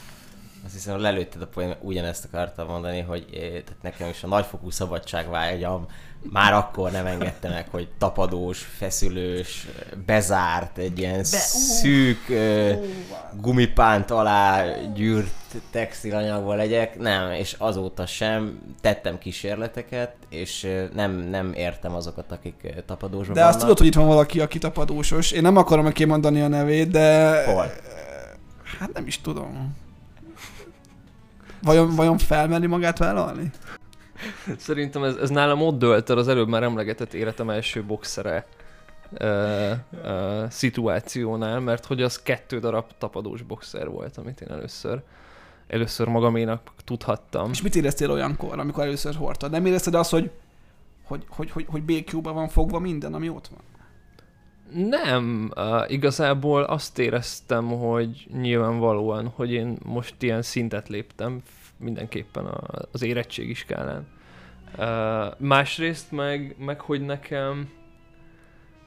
Azt 0.64 0.72
hiszem, 0.72 1.00
lelőtted 1.00 1.42
a 1.42 1.46
poén, 1.46 1.76
ugyanezt 1.80 2.24
akartam 2.24 2.66
mondani, 2.66 3.00
hogy 3.00 3.26
eh, 3.32 3.40
tehát 3.40 3.82
nekem 3.82 4.08
is 4.08 4.22
a 4.22 4.26
nagyfokú 4.26 4.70
szabadságvágyam 4.70 5.86
már 6.22 6.52
akkor 6.52 6.90
nem 6.90 7.06
engedte 7.06 7.48
meg, 7.48 7.66
hogy 7.70 7.88
tapadós, 7.98 8.68
feszülős, 8.76 9.66
bezárt, 10.06 10.78
egy 10.78 10.98
ilyen 10.98 11.16
Be, 11.16 11.24
szűk 11.24 12.28
uh, 12.28 12.72
gumipánt 13.40 14.10
alá 14.10 14.64
gyűrt 14.94 15.30
textilanyagból 15.70 16.56
legyek. 16.56 16.98
Nem, 16.98 17.30
és 17.30 17.54
azóta 17.58 18.06
sem 18.06 18.60
tettem 18.80 19.18
kísérleteket, 19.18 20.12
és 20.28 20.66
nem, 20.94 21.12
nem 21.12 21.52
értem 21.54 21.94
azokat, 21.94 22.32
akik 22.32 22.74
tapadósban 22.86 23.34
De 23.34 23.40
vannak. 23.40 23.54
azt 23.54 23.60
tudod, 23.60 23.78
hogy 23.78 23.86
itt 23.86 23.94
van 23.94 24.06
valaki, 24.06 24.40
aki 24.40 24.58
tapadósos. 24.58 25.30
Én 25.30 25.42
nem 25.42 25.56
akarom 25.56 25.92
kimondani 25.92 26.40
a 26.40 26.48
nevét, 26.48 26.90
de... 26.90 27.44
Hol? 27.44 27.72
Hát 28.78 28.92
nem 28.92 29.06
is 29.06 29.20
tudom. 29.20 29.76
Vajon, 31.62 31.94
vajon 31.94 32.18
felmerni 32.18 32.66
magát 32.66 32.98
vállalni? 32.98 33.50
Szerintem 34.58 35.02
ez, 35.02 35.16
ez 35.16 35.30
nálam 35.30 35.62
ott 35.62 35.78
dölt 35.78 36.10
el 36.10 36.18
az 36.18 36.28
előbb 36.28 36.48
már 36.48 36.62
emlegetett 36.62 37.14
életem 37.14 37.50
első 37.50 37.84
boxere 37.84 38.46
ö, 39.12 39.70
ö, 40.04 40.44
szituációnál, 40.48 41.60
mert 41.60 41.86
hogy 41.86 42.02
az 42.02 42.22
kettő 42.22 42.58
darab 42.58 42.84
tapadós 42.98 43.42
boxer 43.42 43.88
volt, 43.88 44.16
amit 44.16 44.40
én 44.40 44.48
először 44.48 45.02
először 45.70 46.08
magaménak 46.08 46.70
tudhattam. 46.84 47.50
És 47.50 47.62
mit 47.62 47.74
éreztél 47.74 48.10
olyankor, 48.10 48.58
amikor 48.58 48.84
először 48.84 49.14
hordtad? 49.14 49.50
Nem 49.50 49.66
érezted 49.66 49.94
azt, 49.94 50.10
hogy, 50.10 50.30
hogy, 51.04 51.24
hogy, 51.28 51.50
hogy, 51.50 51.66
hogy 51.68 51.82
BQ-ba 51.82 52.32
van 52.32 52.48
fogva 52.48 52.78
minden, 52.78 53.14
ami 53.14 53.28
ott 53.28 53.48
van? 53.48 53.60
Nem, 54.72 55.50
uh, 55.56 55.90
igazából 55.92 56.62
azt 56.62 56.98
éreztem, 56.98 57.66
hogy 57.66 58.26
nyilvánvalóan, 58.40 59.26
hogy 59.26 59.52
én 59.52 59.78
most 59.84 60.22
ilyen 60.22 60.42
szintet 60.42 60.88
léptem 60.88 61.42
mindenképpen 61.76 62.46
a, 62.46 62.60
az 62.92 63.02
érettségi 63.02 63.54
skálán. 63.54 64.06
Uh, 64.78 65.38
másrészt 65.38 66.12
meg, 66.12 66.56
meg, 66.58 66.80
hogy 66.80 67.00
nekem 67.00 67.70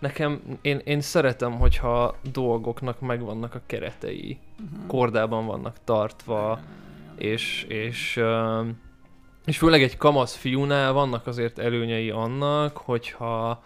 nekem, 0.03 0.41
én, 0.61 0.81
én 0.83 1.01
szeretem, 1.01 1.51
hogyha 1.51 2.15
dolgoknak 2.31 2.99
megvannak 2.99 3.55
a 3.55 3.61
keretei, 3.65 4.37
uh-huh. 4.51 4.87
kordában 4.87 5.45
vannak 5.45 5.75
tartva, 5.83 6.59
és, 7.17 7.65
és, 7.67 8.17
uh, 8.17 8.67
és 9.45 9.57
főleg 9.57 9.83
egy 9.83 9.97
kamasz 9.97 10.35
fiúnál 10.35 10.93
vannak 10.93 11.27
azért 11.27 11.59
előnyei 11.59 12.09
annak, 12.09 12.77
hogyha 12.77 13.63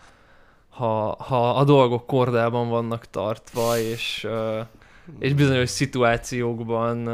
ha, 0.77 1.15
ha 1.23 1.55
a 1.55 1.63
dolgok 1.63 2.07
kordában 2.07 2.69
vannak 2.69 3.09
tartva, 3.09 3.77
és, 3.77 4.27
és 5.19 5.33
bizonyos 5.33 5.69
szituációkban 5.69 7.09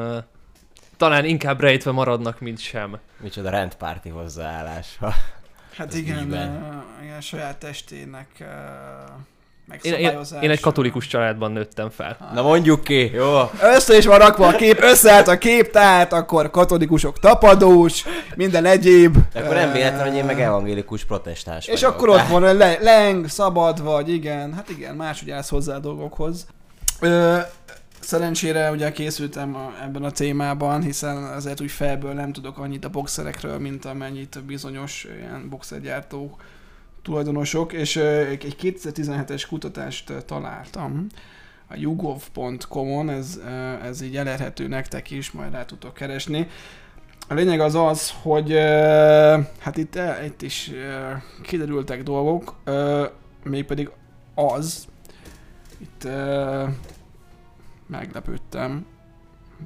talán 0.97 1.25
inkább 1.25 1.59
rejtve 1.59 1.91
maradnak, 1.91 2.39
mint 2.39 2.59
sem. 2.59 2.99
Micsoda 3.19 3.49
rendpárti 3.49 4.09
hozzáállás. 4.09 4.99
Hát 5.75 5.93
igen, 5.93 6.27
igen, 7.01 7.21
saját 7.21 7.57
testének 7.57 8.27
uh, 8.39 8.47
én, 9.81 9.93
én, 9.93 10.19
én 10.41 10.49
egy 10.49 10.59
katolikus 10.59 11.07
családban 11.07 11.51
nőttem 11.51 11.89
fel. 11.89 12.31
Na 12.33 12.41
mondjuk 12.41 12.83
ki, 12.83 13.11
jó? 13.13 13.49
Össze 13.61 13.97
is 13.97 14.05
van 14.05 14.17
rakva 14.17 14.47
a 14.47 14.55
kép, 14.55 14.81
összeállt 14.81 15.27
a 15.27 15.37
kép, 15.37 15.71
tehát 15.71 16.13
akkor 16.13 16.49
katolikusok 16.49 17.19
tapadós, 17.19 18.05
minden 18.35 18.65
egyéb. 18.65 19.17
De 19.33 19.39
akkor 19.39 19.55
nem 19.55 19.71
véletlen, 19.71 20.07
hogy 20.07 20.17
én 20.17 20.25
meg 20.25 20.41
evangélikus 20.41 21.05
protestáns 21.05 21.67
És 21.67 21.81
vagyok. 21.81 21.95
akkor 21.95 22.09
ott 22.09 22.27
van, 22.27 22.47
hogy 22.47 22.57
le, 22.57 22.77
leng, 22.81 23.27
szabad 23.29 23.83
vagy, 23.83 24.09
igen. 24.09 24.53
Hát 24.53 24.69
igen, 24.69 24.95
máshogy 24.95 25.29
állsz 25.29 25.49
hozzá 25.49 25.75
a 25.75 25.79
dolgokhoz. 25.79 26.47
Ö, 26.99 27.37
Szerencsére 27.99 28.71
ugye 28.71 28.91
készültem 28.91 29.55
a, 29.55 29.73
ebben 29.83 30.03
a 30.03 30.11
témában, 30.11 30.81
hiszen 30.81 31.17
azért 31.23 31.61
úgy 31.61 31.71
felből 31.71 32.13
nem 32.13 32.31
tudok 32.31 32.57
annyit 32.57 32.85
a 32.85 32.89
boxerekről, 32.89 33.59
mint 33.59 33.85
amennyit 33.85 34.43
bizonyos 34.45 35.07
ilyen 35.19 35.47
boxergyártó 35.49 36.37
tulajdonosok, 37.03 37.73
és 37.73 37.95
egy 37.95 38.55
2017-es 38.61 39.43
kutatást 39.49 40.13
találtam 40.25 41.07
a 41.67 41.75
jugov.com-on, 41.75 43.09
ez, 43.09 43.39
ez 43.83 44.01
így 44.01 44.17
elérhető 44.17 44.67
nektek 44.67 45.11
is, 45.11 45.31
majd 45.31 45.51
rá 45.51 45.65
tudtok 45.65 45.93
keresni. 45.93 46.47
A 47.27 47.33
lényeg 47.33 47.59
az 47.59 47.75
az, 47.75 48.13
hogy 48.21 48.51
hát 49.59 49.77
itt, 49.77 49.99
itt 50.25 50.41
is 50.41 50.71
kiderültek 51.41 52.03
dolgok, 52.03 52.55
mégpedig 53.43 53.89
az, 54.35 54.87
itt 55.77 56.07
meglepődtem, 57.87 58.85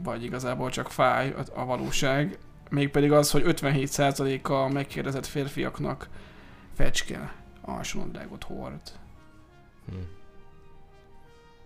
vagy 0.04 0.24
igazából 0.24 0.70
csak 0.70 0.90
fáj 0.90 1.34
a, 1.38 1.60
a 1.62 1.66
valóság, 1.66 2.38
mégpedig 2.70 3.12
az, 3.12 3.32
hogy 3.32 3.44
57%-a 3.46 4.74
megkérdezett 4.74 5.26
férfiaknak 5.26 6.10
fecske 6.78 7.34
alsónadrágot 7.62 8.44
hord. 8.44 8.82
Hm. 9.86 9.96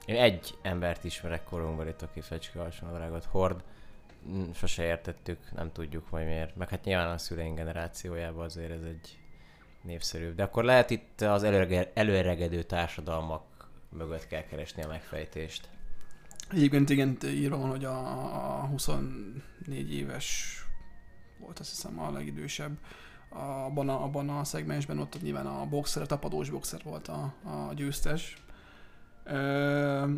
Én 0.05 0.15
egy 0.15 0.57
embert 0.61 1.03
ismerek 1.03 1.43
korunkban 1.43 1.87
itt, 1.87 2.01
aki 2.01 2.21
fecske 2.21 2.61
alsónadrágot 2.61 3.25
hord. 3.25 3.63
Hm, 4.25 4.51
sose 4.53 4.83
értettük, 4.83 5.51
nem 5.55 5.71
tudjuk 5.71 6.09
majd 6.09 6.25
miért. 6.25 6.55
Meg 6.55 6.69
hát 6.69 6.83
nyilván 6.83 7.09
a 7.09 7.17
szüleink 7.17 7.57
generációjában 7.57 8.43
azért 8.43 8.71
ez 8.71 8.83
egy 8.83 9.19
népszerűbb. 9.81 10.35
De 10.35 10.43
akkor 10.43 10.63
lehet 10.63 10.89
itt 10.89 11.21
az 11.21 11.43
előregedő 11.93 12.63
társadalmak 12.63 13.43
mögött 13.89 14.27
kell 14.27 14.43
keresni 14.43 14.83
a 14.83 14.87
megfejtést. 14.87 15.69
Egyébként 16.51 16.89
igen, 16.89 17.17
írva 17.23 17.57
van, 17.57 17.69
hogy 17.69 17.85
a, 17.85 17.97
a 18.61 18.65
24 18.65 19.93
éves 19.93 20.59
volt 21.39 21.59
azt 21.59 21.69
hiszem 21.69 21.99
a 21.99 22.11
legidősebb 22.11 22.77
abban 23.65 23.89
a, 23.89 24.03
abban 24.03 24.29
a 24.29 24.43
szegmensben, 24.43 24.99
ott 24.99 25.21
nyilván 25.21 25.45
a 25.45 25.65
boxer, 25.65 26.01
a 26.01 26.05
tapadós 26.05 26.49
boxer 26.49 26.81
volt 26.83 27.07
a, 27.07 27.33
a 27.43 27.73
győztes. 27.73 28.37
Ö, 29.23 30.11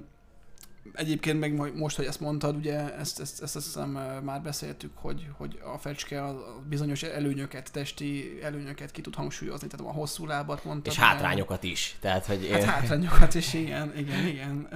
Egyébként 0.94 1.40
meg 1.40 1.78
most, 1.78 1.96
hogy 1.96 2.06
ezt 2.06 2.20
mondtad, 2.20 2.56
ugye 2.56 2.98
ezt, 2.98 3.20
ezt, 3.20 3.42
ezt 3.42 3.56
azt 3.56 3.66
hiszem 3.66 3.90
már 4.24 4.42
beszéltük, 4.42 4.92
hogy, 4.96 5.28
hogy 5.38 5.60
a 5.74 5.78
fecske 5.78 6.24
a 6.24 6.62
bizonyos 6.70 7.04
előnyöket, 7.04 7.72
testi 7.72 8.40
előnyöket 8.42 8.92
ki 8.92 9.02
tud 9.02 9.16
hangsúlyozni, 9.16 9.68
tehát 9.68 9.94
a 9.94 9.98
hosszú 9.98 10.26
lábat 10.26 10.66
mondtad. 10.66 10.94
És 10.94 11.00
hátrányokat 11.00 11.64
is. 11.64 11.98
Tehát, 12.00 12.26
hogy 12.26 12.50
hát 12.52 12.64
hátrányokat 12.64 13.34
is, 13.34 13.54
igen, 13.54 13.98
igen, 13.98 14.28
igen. 14.28 14.68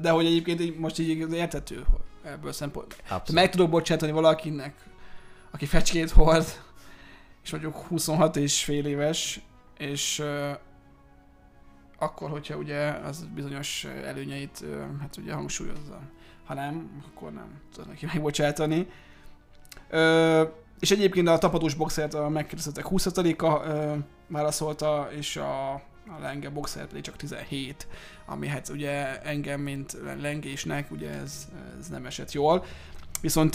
De 0.00 0.10
hogy 0.10 0.26
egyébként 0.26 0.78
most 0.78 0.98
így 0.98 1.32
értető 1.32 1.84
ebből 2.22 2.52
szempont. 2.52 2.96
Meg 3.32 3.50
tudok 3.50 3.70
bocsátani 3.70 4.12
valakinek, 4.12 4.74
aki 5.50 5.66
fecskét 5.66 6.10
hord, 6.10 6.46
és 7.42 7.50
mondjuk 7.50 7.76
26 7.76 8.36
és 8.36 8.64
fél 8.64 8.86
éves, 8.86 9.40
és 9.78 10.22
akkor, 11.98 12.30
hogyha 12.30 12.56
ugye 12.56 12.90
az 12.90 13.26
bizonyos 13.34 13.84
előnyeit 14.04 14.64
hát 15.00 15.16
ugye 15.16 15.32
hangsúlyozza. 15.32 16.00
Ha 16.44 16.54
nem, 16.54 17.02
akkor 17.06 17.32
nem 17.32 17.60
tudod 17.72 17.88
neki 17.88 18.06
megbocsátani. 18.06 18.86
Ö, 19.88 20.42
és 20.80 20.90
egyébként 20.90 21.28
a 21.28 21.38
tapadós 21.38 21.74
boxert 21.74 22.14
a 22.14 22.28
megkérdeztetek 22.28 22.86
20%-a 22.90 23.64
ö, 23.64 23.96
válaszolta, 24.26 25.08
és 25.16 25.36
a, 25.36 25.72
a 25.72 26.18
lenge 26.20 26.50
boxer 26.50 26.86
pedig 26.86 27.02
csak 27.02 27.16
17, 27.16 27.86
ami 28.26 28.46
hát 28.46 28.68
ugye 28.68 29.20
engem, 29.22 29.60
mint 29.60 29.96
lengésnek, 30.20 30.90
ugye 30.90 31.10
ez, 31.10 31.48
ez 31.78 31.88
nem 31.88 32.06
esett 32.06 32.32
jól. 32.32 32.64
Viszont 33.20 33.54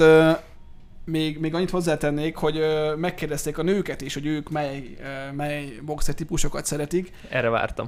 még, 1.05 1.39
még 1.39 1.53
annyit 1.53 1.69
hozzátennék, 1.69 2.35
hogy 2.35 2.57
ö, 2.57 2.95
megkérdezték 2.95 3.57
a 3.57 3.63
nőket 3.63 4.01
is, 4.01 4.13
hogy 4.13 4.25
ők 4.25 4.49
mely, 4.49 4.95
ö, 4.99 5.31
mely 5.31 5.79
boxer 5.85 6.13
típusokat 6.13 6.65
szeretik. 6.65 7.11
Erre 7.29 7.49
vártam. 7.49 7.87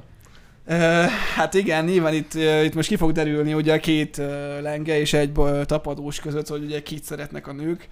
Hát 1.34 1.54
igen, 1.54 1.84
nyilván 1.84 2.14
itt, 2.14 2.34
itt 2.64 2.74
most 2.74 2.88
ki 2.88 2.96
fog 2.96 3.12
derülni 3.12 3.54
ugye 3.54 3.74
a 3.74 3.78
két 3.78 4.16
lenge 4.60 5.00
és 5.00 5.12
egy 5.12 5.32
tapadós 5.64 6.20
között, 6.20 6.48
hogy 6.48 6.64
ugye 6.64 6.82
kit 6.82 7.04
szeretnek 7.04 7.46
a 7.46 7.52
nők. 7.52 7.88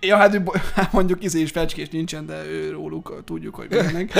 Ja, 0.00 0.16
hát 0.74 0.92
mondjuk 0.92 1.24
izé 1.24 1.40
is 1.40 1.50
fecskés 1.50 1.88
nincsen, 1.88 2.26
de 2.26 2.44
ő 2.44 2.70
róluk 2.70 3.22
tudjuk, 3.24 3.54
hogy 3.54 3.66
milyenek. 3.70 4.12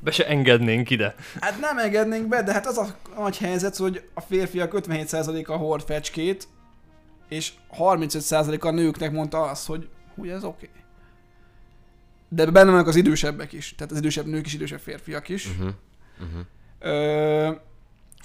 Be 0.00 0.10
se 0.10 0.26
engednénk 0.26 0.90
ide. 0.90 1.14
Hát 1.40 1.60
nem 1.60 1.78
engednénk 1.78 2.28
be, 2.28 2.42
de 2.42 2.52
hát 2.52 2.66
az 2.66 2.78
a 2.78 2.86
nagy 3.18 3.38
helyzet, 3.38 3.76
hogy 3.76 4.02
a 4.14 4.20
férfiak 4.20 4.72
57%-a 4.86 5.52
hord 5.52 5.82
fecskét, 5.82 6.48
és 7.28 7.52
35%-a 7.78 8.66
a 8.66 8.70
nőknek 8.70 9.12
mondta 9.12 9.42
azt, 9.42 9.66
hogy 9.66 9.88
hú, 10.14 10.24
ez 10.24 10.44
oké. 10.44 10.68
Okay 10.70 10.82
de 12.34 12.50
benne 12.50 12.70
vannak 12.70 12.86
az 12.86 12.96
idősebbek 12.96 13.52
is, 13.52 13.74
tehát 13.74 13.92
az 13.92 13.98
idősebb 13.98 14.26
nők 14.26 14.46
is, 14.46 14.54
idősebb 14.54 14.80
férfiak 14.80 15.28
is. 15.28 15.46
Uh-huh. 15.46 15.70
Uh-huh. 16.20 16.46
Ö, 16.78 17.52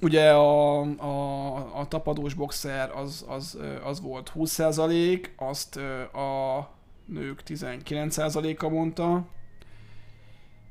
ugye 0.02 0.32
a, 0.32 0.80
a, 0.82 1.80
a 1.80 1.88
tapadós 1.88 2.34
boxer 2.34 2.92
az, 2.92 3.26
az, 3.28 3.58
az 3.84 4.02
volt 4.02 4.32
20%, 4.36 5.30
azt 5.36 5.78
a 6.14 6.70
nők 7.06 7.42
19%-a 7.48 8.70
mondta, 8.70 9.28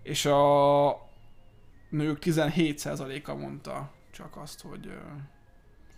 és 0.03 0.27
a 0.27 1.09
nők 1.91 2.19
17%-a 2.21 3.35
mondta 3.35 3.91
csak 4.11 4.37
azt, 4.37 4.63
hogy, 4.63 4.93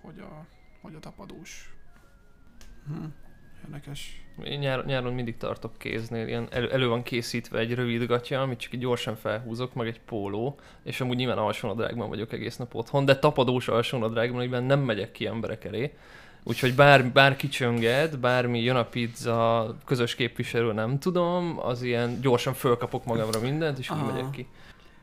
hogy, 0.02 0.18
a, 0.18 0.46
hogy 0.82 0.94
a 0.94 1.00
tapadós. 1.00 1.74
Hm. 2.86 3.04
Érdekes. 3.64 4.22
Én 4.44 4.58
nyár, 4.58 4.84
nyáron 4.84 5.12
mindig 5.12 5.36
tartok 5.36 5.78
kéznél, 5.78 6.26
ilyen 6.26 6.48
elő, 6.50 6.70
elő 6.70 6.88
van 6.88 7.02
készítve 7.02 7.58
egy 7.58 7.74
rövid 7.74 8.06
gatya, 8.06 8.40
amit 8.40 8.58
csak 8.58 8.72
így 8.72 8.80
gyorsan 8.80 9.16
felhúzok, 9.16 9.74
meg 9.74 9.86
egy 9.86 10.00
póló, 10.00 10.58
és 10.82 11.00
amúgy 11.00 11.16
nyilván 11.16 11.38
alsónadrágban 11.38 12.08
vagyok 12.08 12.32
egész 12.32 12.56
nap 12.56 12.74
otthon, 12.74 13.04
de 13.04 13.18
tapadós 13.18 13.68
alsónadrágban, 13.68 14.38
amiben 14.38 14.64
nem 14.64 14.80
megyek 14.80 15.12
ki 15.12 15.26
emberek 15.26 15.64
elé. 15.64 15.94
Úgyhogy 16.42 16.74
bár, 16.74 17.06
bár 17.06 17.36
kicsönget, 17.36 18.18
bármi 18.18 18.62
jön 18.62 18.76
a 18.76 18.84
pizza, 18.84 19.76
közös 19.84 20.14
képviselő, 20.14 20.72
nem 20.72 20.98
tudom, 20.98 21.58
az 21.62 21.82
ilyen 21.82 22.20
gyorsan 22.20 22.54
fölkapok 22.54 23.04
magamra 23.04 23.40
mindent, 23.40 23.78
és 23.78 23.90
úgy 23.90 24.12
megyek 24.12 24.30
ki. 24.30 24.46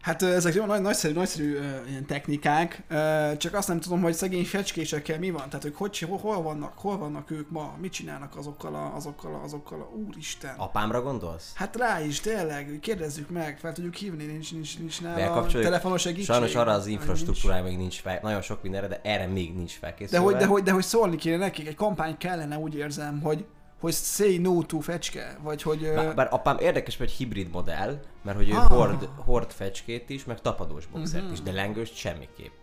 Hát 0.08 0.22
ezek 0.22 0.54
jó, 0.54 0.66
nagy, 0.66 0.82
nagyszerű, 0.82 1.14
nagyszerű 1.14 1.58
uh, 1.58 1.90
ilyen 1.90 2.06
technikák, 2.06 2.84
uh, 2.90 3.38
csak 3.38 3.54
azt 3.54 3.68
nem 3.68 3.80
tudom, 3.80 4.02
hogy 4.02 4.14
szegény 4.14 4.46
fecskésekkel 4.46 5.20
mi 5.20 5.30
van, 5.30 5.50
tehát 5.50 5.66
ők 5.66 5.76
hogy, 5.76 6.00
hol, 6.00 6.18
hol, 6.18 6.42
vannak, 6.42 6.74
hol 6.78 6.98
vannak 6.98 7.32
ők 7.32 7.50
ma, 7.50 7.76
mit 7.82 7.92
csinálnak 7.92 8.38
azokkal 8.38 8.76
a, 8.76 8.96
azokkal 8.96 9.34
a, 9.34 9.44
azokkal 9.44 9.82
a, 9.82 9.98
úristen. 10.08 10.56
Apámra 10.58 11.02
gondolsz? 11.02 11.52
Hát 11.56 11.76
rá 11.76 12.02
is, 12.02 12.20
tényleg, 12.20 12.78
kérdezzük 12.82 13.30
meg, 13.30 13.60
fel 13.60 13.74
tudjuk 13.74 13.96
hívni, 13.96 14.26
nincs, 14.26 14.54
nincs, 14.54 14.80
nincs 14.80 15.02
nála 15.02 15.46
telefonos 15.46 16.02
segítség. 16.02 16.26
Sajnos 16.26 16.56
arra 16.56 16.72
az 16.72 16.86
infrastruktúrája 16.88 17.64
még 17.64 17.78
nincs 17.78 18.00
fel, 18.02 18.20
nagyon 18.22 18.42
sok 18.42 18.64
mindenre, 18.64 18.88
de 18.88 19.02
erre 19.04 19.28
még 19.28 19.56
nincs 19.56 19.74
De 19.74 19.80
felkészülve. 19.80 20.26
hogy, 20.26 20.36
de, 20.36 20.46
hogy, 20.46 20.64
de 20.64 20.72
hogy 20.72 20.84
szólni 20.84 21.16
kéne 21.16 21.38
nekik, 21.38 21.68
egy 21.68 21.76
kampány 21.76 22.18
kellene, 22.18 22.58
úgy 22.58 22.76
érzem, 22.76 23.22
hogy, 23.22 23.46
hogy 23.80 23.94
say 23.94 24.38
no 24.38 24.64
to 24.64 24.80
fecske, 24.80 25.38
vagy 25.42 25.62
hogy... 25.62 25.92
Bár, 25.96 26.16
bár 26.16 26.28
apám 26.32 26.58
érdekes, 26.60 26.98
hogy 26.98 27.12
hibrid 27.12 27.50
modell, 27.50 28.00
mert 28.24 28.38
hogy 28.38 28.50
ő 28.50 28.54
Ah. 28.54 28.68
hord, 28.70 29.10
hord 29.16 29.52
fecskét 29.52 30.10
is, 30.10 30.26
meg 30.26 30.42
tapadós 30.42 30.86
boxert 30.86 31.24
Mhm. 31.24 31.32
is, 31.34 31.42
de 31.42 31.52
lengőst 31.52 31.96
semmiképp. 31.96 32.54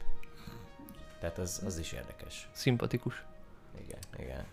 Tehát 1.21 1.39
az, 1.39 1.63
az 1.67 1.79
is 1.79 1.93
érdekes. 1.93 2.49
Szimpatikus. 2.53 3.25
Igen, 3.87 3.99
igen. 4.19 4.45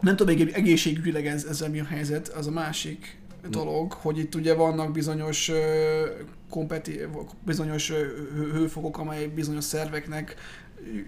Nem 0.00 0.16
tudom 0.16 0.34
még 0.36 0.48
egészségügyileg 0.54 1.26
ez, 1.26 1.44
ezzel 1.44 1.70
mi 1.70 1.80
a 1.80 1.84
helyzet, 1.84 2.28
az 2.28 2.46
a 2.46 2.50
másik 2.50 3.18
dolog, 3.50 3.92
hogy 3.92 4.18
itt 4.18 4.34
ugye 4.34 4.54
vannak 4.54 4.92
bizonyos 4.92 5.48
ö, 5.48 6.10
kompeti, 6.50 7.00
bizonyos 7.44 7.90
hőfokok, 8.34 8.98
amely 8.98 9.26
bizonyos 9.26 9.64
szerveknek 9.64 10.34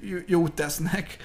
j- 0.02 0.28
jót 0.28 0.52
tesznek. 0.52 1.16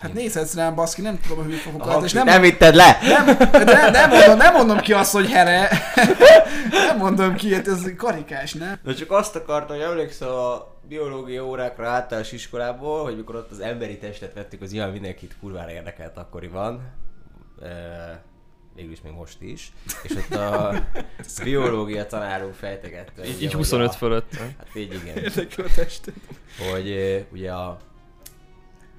Hát 0.00 0.12
nézhetsz 0.12 0.54
rám, 0.54 0.74
baszki, 0.74 1.00
nem 1.00 1.20
tudom 1.20 1.38
a 1.38 1.42
hőfokokat, 1.42 2.04
és 2.04 2.12
nem, 2.12 2.24
nem 2.24 2.40
vitted 2.40 2.74
le! 2.74 2.98
nem, 3.02 3.26
de 3.64 3.90
nem, 3.90 4.10
mondom, 4.10 4.36
nem 4.36 4.54
mondom 4.54 4.78
ki 4.78 4.92
azt, 4.92 5.12
hogy 5.12 5.30
here. 5.30 5.68
Nem 6.86 6.96
mondom 6.96 7.34
ki, 7.34 7.54
hát 7.54 7.68
ez 7.68 7.92
karikás, 7.96 8.52
nem? 8.52 8.78
Na 8.82 8.94
csak 8.94 9.10
azt 9.10 9.36
akartam, 9.36 9.76
hogy 9.76 9.84
emlékszem 9.84 10.28
a 10.28 10.78
biológia 10.88 11.46
órákra 11.46 11.88
általános 11.88 12.32
iskolából, 12.32 13.02
hogy 13.02 13.16
mikor 13.16 13.34
ott 13.34 13.50
az 13.50 13.60
emberi 13.60 13.98
testet 13.98 14.34
vettük, 14.34 14.62
az 14.62 14.70
nyilván 14.70 14.92
mindenkit 14.92 15.36
kurvára 15.40 15.70
érdekelt 15.70 16.16
akkoriban. 16.16 16.92
E, 17.62 18.22
végülis 18.74 19.00
még 19.00 19.12
most 19.12 19.40
is. 19.40 19.72
És 20.02 20.10
ott 20.16 20.34
a 20.34 20.74
biológia 21.44 22.06
tanárunk 22.06 22.54
fejtegette. 22.54 23.24
Így, 23.24 23.42
így 23.42 23.42
hogy 23.42 23.52
25 23.52 23.88
a, 23.88 23.92
fölött. 23.92 24.34
Hát 24.36 24.68
így 24.74 24.94
igen. 25.02 25.16
Érdekel 25.16 25.64
a 25.64 25.68
testet. 25.74 26.14
hogy 26.70 27.26
ugye 27.32 27.52
a, 27.52 27.78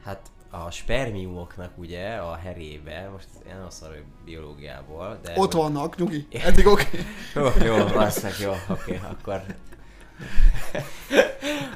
hát 0.03 0.30
a 0.51 0.71
spermiumoknak 0.71 1.77
ugye 1.77 2.15
a 2.15 2.35
herébe, 2.35 3.09
most 3.13 3.27
én 3.47 3.55
nem 3.55 3.65
azt 3.65 3.81
mondom, 3.81 3.99
hogy 3.99 4.07
biológiából, 4.25 5.19
de... 5.23 5.33
Ott 5.35 5.51
vannak, 5.51 5.97
nyugi. 5.97 6.27
Eddig 6.45 6.67
oké. 6.67 6.87
Jó, 7.35 7.47
jó, 7.63 7.75
azt 7.75 8.23
meg 8.23 8.33
jó, 8.39 8.53
oké, 8.69 8.99
akkor... 9.09 9.43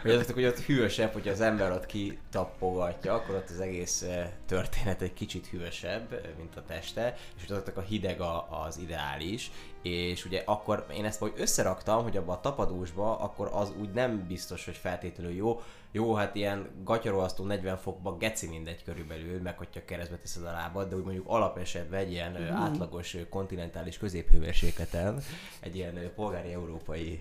hogy 0.01 0.11
azok, 0.11 0.33
hogy 0.33 0.45
ott 0.45 0.59
hűvösebb, 0.59 1.13
hogyha 1.13 1.31
az 1.31 1.41
ember 1.41 1.71
ott 1.71 1.85
kitappogatja, 1.85 3.13
akkor 3.13 3.35
ott 3.35 3.49
az 3.49 3.59
egész 3.59 4.01
eh, 4.01 4.29
történet 4.45 5.01
egy 5.01 5.13
kicsit 5.13 5.47
hűvösebb, 5.47 6.13
eh, 6.13 6.19
mint 6.37 6.55
a 6.55 6.63
teste, 6.67 7.15
és 7.43 7.49
ott 7.49 7.67
a 7.67 7.81
hideg 7.81 8.21
a, 8.21 8.63
az 8.65 8.77
ideális, 8.77 9.51
és 9.81 10.25
ugye 10.25 10.41
akkor 10.45 10.85
én 10.93 11.05
ezt 11.05 11.19
vagy 11.19 11.33
összeraktam, 11.37 12.03
hogy 12.03 12.17
abba 12.17 12.31
a 12.31 12.41
tapadósba, 12.41 13.19
akkor 13.19 13.49
az 13.53 13.71
úgy 13.79 13.89
nem 13.91 14.27
biztos, 14.27 14.65
hogy 14.65 14.75
feltétlenül 14.75 15.33
jó. 15.33 15.61
Jó, 15.91 16.13
hát 16.13 16.35
ilyen 16.35 16.69
gatyarolasztó 16.83 17.45
40 17.45 17.77
fokba 17.77 18.17
geci 18.17 18.47
mindegy 18.47 18.83
körülbelül, 18.83 19.41
meg 19.41 19.57
hogyha 19.57 19.85
keresztbe 19.85 20.17
teszed 20.17 20.45
a 20.45 20.51
lábad, 20.51 20.89
de 20.89 20.95
úgy 20.95 21.03
mondjuk 21.03 21.27
alapesetben 21.27 21.99
egy 21.99 22.11
ilyen 22.11 22.37
mm. 22.41 22.55
átlagos 22.55 23.17
kontinentális 23.29 23.97
középhőmérsékleten, 23.97 25.21
egy 25.59 25.75
ilyen 25.75 26.11
polgári 26.15 26.53
európai 26.53 27.19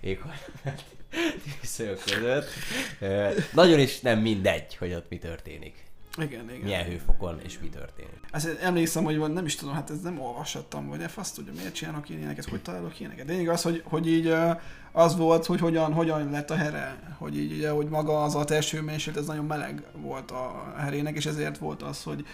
éghajlat 0.00 0.84
viszonyok 1.60 2.00
között. 2.04 2.48
Ö, 3.00 3.28
nagyon 3.52 3.78
is 3.78 4.00
nem 4.00 4.18
mindegy, 4.18 4.76
hogy 4.76 4.92
ott 4.92 5.08
mi 5.08 5.18
történik. 5.18 5.86
Igen, 6.18 6.50
igen. 6.50 6.60
Milyen 6.60 6.84
hőfokon 6.84 7.40
és 7.44 7.58
mi 7.58 7.68
történik. 7.68 8.20
Ezt 8.30 8.58
emlékszem, 8.60 9.04
hogy 9.04 9.18
nem 9.18 9.44
is 9.44 9.54
tudom, 9.54 9.74
hát 9.74 9.90
ez 9.90 10.00
nem 10.00 10.20
olvashattam, 10.20 10.88
vagy 10.88 11.04
azt 11.14 11.34
tudja, 11.34 11.52
miért 11.52 11.74
csinálok 11.74 12.08
én 12.08 12.18
ilyeneket, 12.18 12.44
hogy 12.44 12.62
találok 12.62 13.00
ilyeneket. 13.00 13.26
De 13.26 13.32
lényeg 13.32 13.48
az, 13.48 13.62
hogy, 13.62 13.82
hogy 13.84 14.08
így 14.08 14.34
az 14.92 15.16
volt, 15.16 15.46
hogy 15.46 15.60
hogyan, 15.60 15.92
hogyan 15.92 16.30
lett 16.30 16.50
a 16.50 16.56
here, 16.56 17.14
hogy 17.18 17.38
így 17.38 17.52
ugye, 17.52 17.70
hogy 17.70 17.88
maga 17.88 18.22
az 18.22 18.34
a 18.34 18.44
testőmérséklet, 18.44 19.22
ez 19.22 19.28
nagyon 19.28 19.44
meleg 19.44 19.82
volt 19.92 20.30
a 20.30 20.74
herének, 20.78 21.16
és 21.16 21.26
ezért 21.26 21.58
volt 21.58 21.82
az, 21.82 22.02
hogy, 22.02 22.26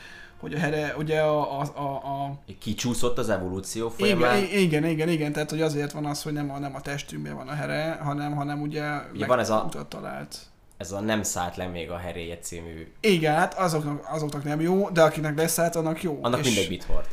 hogy 0.44 0.54
a 0.54 0.58
here, 0.58 0.94
ugye 0.98 1.20
a, 1.20 1.60
a, 1.60 1.62
a, 1.74 1.82
a 1.82 2.38
Kicsúszott 2.60 3.18
az 3.18 3.28
evolúció 3.30 3.92
igen, 3.96 4.16
folyamán. 4.16 4.42
i- 4.42 4.60
igen, 4.62 4.84
igen, 4.84 5.08
igen, 5.08 5.32
tehát 5.32 5.50
hogy 5.50 5.60
azért 5.62 5.92
van 5.92 6.04
az, 6.04 6.22
hogy 6.22 6.32
nem 6.32 6.50
a, 6.50 6.58
nem 6.58 6.74
a 6.74 6.80
testünkben 6.80 7.34
van 7.34 7.48
a 7.48 7.54
here, 7.54 7.98
hanem, 8.02 8.34
hanem 8.34 8.60
ugye, 8.60 8.82
Ugye 9.14 9.26
van 9.26 9.38
ez 9.38 9.50
a- 9.50 9.62
utat 9.66 9.86
talált. 9.86 10.36
Ez 10.76 10.92
a 10.92 11.00
Nem 11.00 11.22
szállt 11.22 11.56
le 11.56 11.66
még 11.66 11.90
a 11.90 11.96
heréje 11.96 12.38
című, 12.38 12.92
Igen, 13.00 13.34
hát 13.34 13.54
azoknak, 13.54 14.06
azoknak 14.10 14.44
nem 14.44 14.60
jó, 14.60 14.88
de 14.90 15.02
akinek 15.02 15.36
leszállt, 15.36 15.76
annak 15.76 16.02
jó. 16.02 16.18
annak 16.22 16.38
És- 16.40 16.46
mindegy 16.46 16.68
mit 16.68 16.84
hord. 16.84 17.06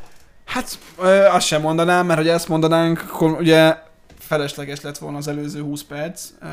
Hát 0.46 0.78
ö, 1.00 1.26
azt 1.26 1.46
sem 1.46 1.62
mondanám, 1.62 2.06
mert 2.06 2.20
hogy 2.20 2.28
ezt 2.28 2.48
mondanánk, 2.48 3.00
akkor 3.10 3.32
ugye 3.32 3.76
felesleges 4.20 4.82
lett 4.82 4.98
volna 4.98 5.18
az 5.18 5.28
előző 5.28 5.62
20 5.62 5.84
perc, 5.84 6.30
ö, 6.42 6.46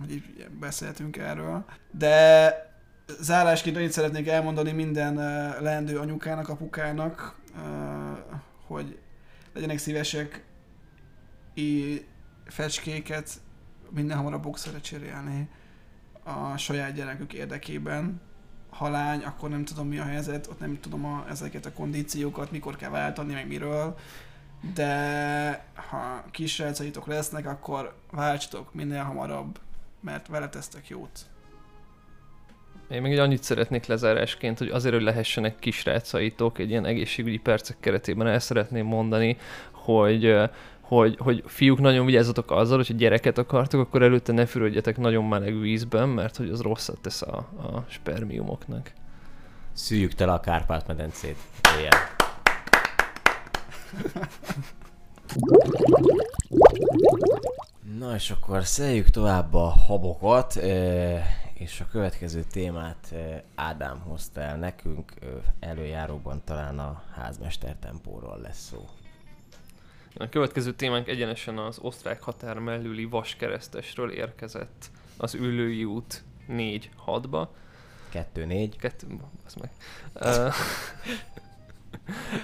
hogy 0.00 0.10
így 0.12 0.22
beszéltünk 0.60 1.16
erről. 1.16 1.64
De 1.90 2.71
zárásként 3.20 3.76
annyit 3.76 3.92
szeretnék 3.92 4.28
elmondani 4.28 4.72
minden 4.72 5.14
leendő 5.60 5.98
anyukának, 5.98 6.48
apukának, 6.48 7.36
hogy 8.66 8.98
legyenek 9.54 9.78
szívesek 9.78 10.44
i 11.54 12.04
fecskéket 12.46 13.30
minden 13.90 14.16
hamarabb 14.16 14.42
boxerre 14.42 14.80
cserélni 14.80 15.48
a 16.24 16.56
saját 16.56 16.92
gyerekük 16.92 17.32
érdekében. 17.32 18.20
Ha 18.70 18.88
lány, 18.88 19.22
akkor 19.22 19.48
nem 19.48 19.64
tudom 19.64 19.88
mi 19.88 19.98
a 19.98 20.04
helyzet, 20.04 20.46
ott 20.46 20.60
nem 20.60 20.80
tudom 20.80 21.04
a, 21.04 21.24
ezeket 21.28 21.66
a 21.66 21.72
kondíciókat, 21.72 22.50
mikor 22.50 22.76
kell 22.76 22.90
váltani, 22.90 23.32
meg 23.32 23.46
miről. 23.46 23.98
De 24.74 25.66
ha 25.74 26.24
kisrácaitok 26.30 27.06
lesznek, 27.06 27.46
akkor 27.46 27.94
váltsatok 28.10 28.74
minél 28.74 29.02
hamarabb, 29.02 29.60
mert 30.00 30.26
vele 30.26 30.48
tesztek 30.48 30.88
jót. 30.88 31.26
Én 32.92 33.02
még 33.02 33.12
egy 33.12 33.18
annyit 33.18 33.42
szeretnék 33.42 33.86
lezárásként, 33.86 34.58
hogy 34.58 34.68
azért, 34.68 34.94
hogy 34.94 35.02
lehessenek 35.02 35.58
kisrácaitok, 35.58 36.58
egy 36.58 36.70
ilyen 36.70 36.86
egészségügyi 36.86 37.38
percek 37.38 37.76
keretében 37.80 38.26
el 38.26 38.38
szeretném 38.38 38.86
mondani, 38.86 39.36
hogy 39.70 40.34
hogy, 40.80 41.16
hogy 41.18 41.42
fiúk 41.46 41.80
nagyon 41.80 42.06
vigyázzatok 42.06 42.50
azzal, 42.50 42.76
hogy 42.76 42.86
ha 42.86 42.94
gyereket 42.94 43.38
akartok, 43.38 43.80
akkor 43.80 44.02
előtte 44.02 44.32
ne 44.32 44.46
fürödjetek 44.46 44.98
nagyon 44.98 45.24
meleg 45.24 45.60
vízben, 45.60 46.08
mert 46.08 46.36
hogy 46.36 46.48
az 46.48 46.60
rosszat 46.60 47.00
tesz 47.00 47.22
a, 47.22 47.36
a 47.36 47.84
spermiumoknak. 47.88 48.92
Szűjjük 49.72 50.12
tele 50.12 50.32
a 50.32 50.40
Kárpát-medencét. 50.40 51.36
Ilyen. 51.78 51.92
Na 57.98 58.14
és 58.14 58.30
akkor 58.30 58.64
szeljük 58.64 59.08
tovább 59.08 59.54
a 59.54 59.74
habokat, 59.86 60.60
és 61.62 61.80
a 61.80 61.86
következő 61.90 62.44
témát 62.52 63.14
Ádám 63.54 64.00
hozta 64.00 64.40
el 64.40 64.56
nekünk, 64.56 65.12
előjáróban 65.60 66.42
talán 66.44 66.78
a 66.78 67.02
házmester 67.14 67.76
tempóról 67.80 68.38
lesz 68.38 68.68
szó. 68.70 68.88
A 70.16 70.28
következő 70.28 70.72
témánk 70.72 71.08
egyenesen 71.08 71.58
az 71.58 71.78
osztrák 71.78 72.22
határ 72.22 72.58
mellüli 72.58 73.04
vaskeresztesről 73.04 74.10
érkezett 74.10 74.90
az 75.16 75.34
Üllői 75.34 75.84
út 75.84 76.22
4-6-ba. 76.48 77.46
2-4. 78.12 78.72
Kettő, 78.78 79.06
az 79.46 79.54
meg. 79.54 79.70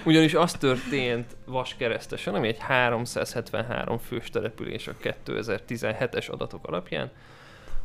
Ugyanis 0.05 0.33
az 0.33 0.51
történt 0.51 1.35
Vaskeresztesen, 1.45 2.35
ami 2.35 2.47
egy 2.47 2.59
373 2.59 3.97
fős 3.97 4.29
település 4.29 4.87
a 4.87 4.95
2017-es 4.95 6.29
adatok 6.29 6.67
alapján, 6.67 7.11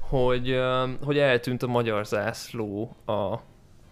hogy, 0.09 0.61
hogy 1.03 1.19
eltűnt 1.19 1.62
a 1.62 1.67
magyar 1.67 2.07
zászló 2.07 2.97
a 3.07 3.37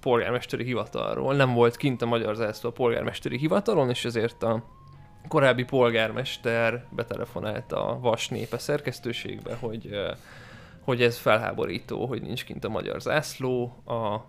polgármesteri 0.00 0.64
hivatalról. 0.64 1.34
Nem 1.34 1.52
volt 1.52 1.76
kint 1.76 2.02
a 2.02 2.06
magyar 2.06 2.34
zászló 2.34 2.68
a 2.68 2.72
polgármesteri 2.72 3.38
hivatalon, 3.38 3.88
és 3.88 4.04
ezért 4.04 4.42
a 4.42 4.64
korábbi 5.28 5.64
polgármester 5.64 6.84
betelefonált 6.90 7.72
a 7.72 7.98
Vas 8.00 8.28
népe 8.28 8.58
szerkesztőségbe, 8.58 9.54
hogy 9.60 9.90
hogy 10.84 11.02
ez 11.02 11.18
felháborító, 11.18 12.06
hogy 12.06 12.22
nincs 12.22 12.44
kint 12.44 12.64
a 12.64 12.68
magyar 12.68 13.00
zászló 13.00 13.82
a 13.86 14.20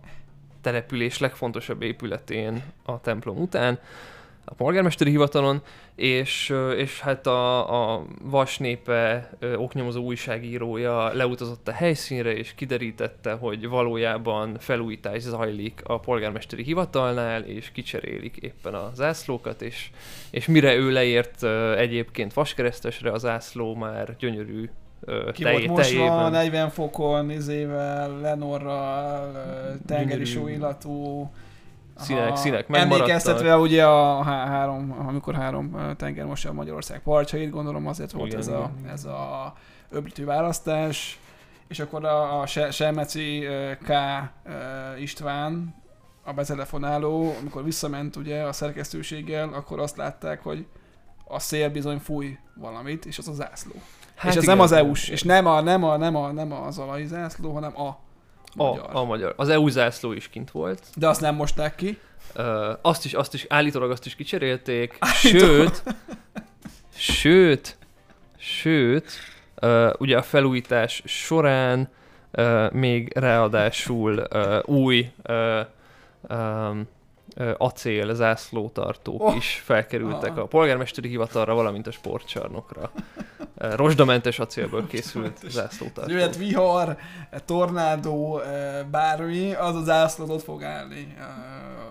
település 0.61 1.19
legfontosabb 1.19 1.81
épületén 1.81 2.63
a 2.85 3.01
templom 3.01 3.37
után, 3.37 3.79
a 4.45 4.53
polgármesteri 4.53 5.09
hivatalon, 5.09 5.61
és, 5.95 6.53
és 6.77 6.99
hát 6.99 7.27
a, 7.27 7.93
a 7.93 8.05
Vasnépe 8.21 9.29
oknyomozó 9.55 10.03
újságírója 10.03 11.13
leutazott 11.13 11.67
a 11.67 11.71
helyszínre, 11.71 12.35
és 12.35 12.53
kiderítette, 12.55 13.31
hogy 13.31 13.67
valójában 13.67 14.57
felújítás 14.59 15.21
zajlik 15.21 15.81
a 15.83 15.99
polgármesteri 15.99 16.63
hivatalnál, 16.63 17.41
és 17.41 17.71
kicserélik 17.71 18.37
éppen 18.37 18.73
a 18.73 18.91
zászlókat, 18.95 19.61
és, 19.61 19.89
és 20.31 20.45
mire 20.45 20.75
ő 20.75 20.91
leért 20.91 21.43
egyébként 21.77 22.33
Vaskeresztesre, 22.33 23.11
a 23.11 23.17
zászló 23.17 23.75
már 23.75 24.15
gyönyörű 24.19 24.69
ki 25.33 25.43
tej, 25.43 25.53
volt 25.53 25.67
mosva 25.67 26.29
40 26.29 26.69
fokon, 26.69 27.31
izével, 27.31 28.19
Lenorral, 28.19 29.31
tengeri 29.87 30.25
illatú, 30.47 31.29
színek, 31.95 32.35
színek 32.35 32.67
megmaradtak. 32.67 32.99
Emlékeztetve 32.99 33.57
ugye 33.57 33.85
a 33.85 34.23
három, 34.23 34.95
amikor 35.07 35.35
három 35.35 35.95
tenger 35.97 36.25
most 36.25 36.45
a 36.45 36.53
Magyarország 36.53 36.99
partjait, 36.99 37.49
gondolom 37.49 37.87
azért 37.87 38.11
volt 38.11 38.27
igen, 38.27 38.39
ez, 38.39 38.47
igen. 38.47 38.59
a, 38.59 38.71
ez 38.91 39.05
a 39.05 39.53
öblítő 39.89 40.25
választás, 40.25 41.19
és 41.67 41.79
akkor 41.79 42.05
a, 42.05 42.41
a 42.41 42.45
Selmeci 42.71 43.47
K. 43.83 43.91
István, 44.99 45.75
a 46.23 46.33
betelefonáló, 46.33 47.35
amikor 47.39 47.63
visszament 47.63 48.15
ugye 48.15 48.41
a 48.41 48.53
szerkesztőséggel, 48.53 49.53
akkor 49.53 49.79
azt 49.79 49.97
látták, 49.97 50.43
hogy 50.43 50.65
a 51.25 51.39
szél 51.39 51.69
bizony 51.69 51.97
fúj 51.97 52.37
valamit, 52.55 53.05
és 53.05 53.17
az 53.17 53.27
a 53.27 53.33
zászló. 53.33 53.73
Hát 54.15 54.31
és 54.31 54.37
ez 54.37 54.43
igen, 54.43 54.55
nem 54.55 54.63
az 54.63 54.71
EU-s, 54.71 55.09
és 55.09 55.23
nem, 55.23 55.45
a, 55.45 55.61
nem, 55.61 55.83
a, 55.83 55.97
nem, 55.97 56.15
a, 56.15 56.31
nem 56.31 56.51
az 56.51 56.77
alai 56.77 57.05
zászló, 57.05 57.53
hanem 57.53 57.81
a 57.81 57.99
magyar. 58.55 58.89
A, 58.93 58.97
a 58.97 59.03
magyar. 59.03 59.33
Az 59.37 59.49
EU 59.49 59.67
zászló 59.67 60.11
is 60.11 60.29
kint 60.29 60.51
volt. 60.51 60.83
De 60.95 61.07
azt 61.07 61.21
nem 61.21 61.35
mosták 61.35 61.75
ki. 61.75 61.99
Uh, 62.35 62.45
azt 62.81 63.05
is, 63.05 63.13
azt 63.13 63.33
is, 63.33 63.45
állítólag 63.49 63.91
azt 63.91 64.05
is 64.05 64.15
kicserélték. 64.15 64.97
Sőt, 65.13 65.83
sőt, 66.95 67.77
sőt, 68.37 69.11
uh, 69.61 69.89
ugye 69.97 70.17
a 70.17 70.21
felújítás 70.21 71.01
során 71.05 71.89
uh, 72.31 72.71
még 72.71 73.17
ráadásul 73.17 74.27
uh, 74.33 74.57
új 74.65 75.11
uh, 75.29 75.59
um, 76.29 76.87
acél 77.57 78.13
zászlótartók 78.13 79.21
oh. 79.21 79.35
is 79.35 79.61
felkerültek 79.65 80.31
ah. 80.31 80.37
a 80.37 80.45
polgármesteri 80.45 81.07
hivatalra, 81.07 81.53
valamint 81.53 81.87
a 81.87 81.91
sportcsarnokra. 81.91 82.91
Rozsdamentes 83.55 84.39
acélből 84.39 84.87
készült 84.87 85.39
zászlótartó. 85.47 86.11
Jöhet 86.11 86.37
vihar, 86.37 86.97
tornádó, 87.45 88.41
bármi, 88.91 89.53
az 89.53 89.75
a 89.75 89.83
zászlót 89.83 90.29
ott 90.29 90.43
fog 90.43 90.63
állni, 90.63 91.15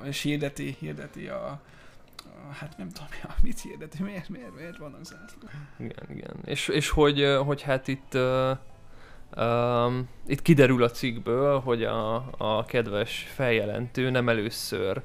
és 0.04 0.22
hirdeti, 0.22 0.76
hirdeti 0.80 1.26
a, 1.26 1.60
hát 2.58 2.74
nem 2.76 2.90
tudom, 2.90 3.08
mit 3.42 3.60
hirdeti, 3.60 4.02
miért, 4.02 4.28
miért, 4.28 4.54
miért 4.56 4.76
vannak 4.76 5.04
zászlók. 5.04 5.50
Igen, 5.78 6.06
igen. 6.10 6.34
És, 6.44 6.68
és 6.68 6.88
hogy, 6.88 7.36
hogy 7.44 7.62
hát 7.62 7.88
itt 7.88 8.16
Um, 9.36 10.08
itt 10.26 10.42
kiderül 10.42 10.82
a 10.82 10.90
cikkből, 10.90 11.60
hogy 11.60 11.84
a, 11.84 12.14
a 12.38 12.64
kedves 12.64 13.26
feljelentő 13.34 14.10
nem 14.10 14.28
először 14.28 15.02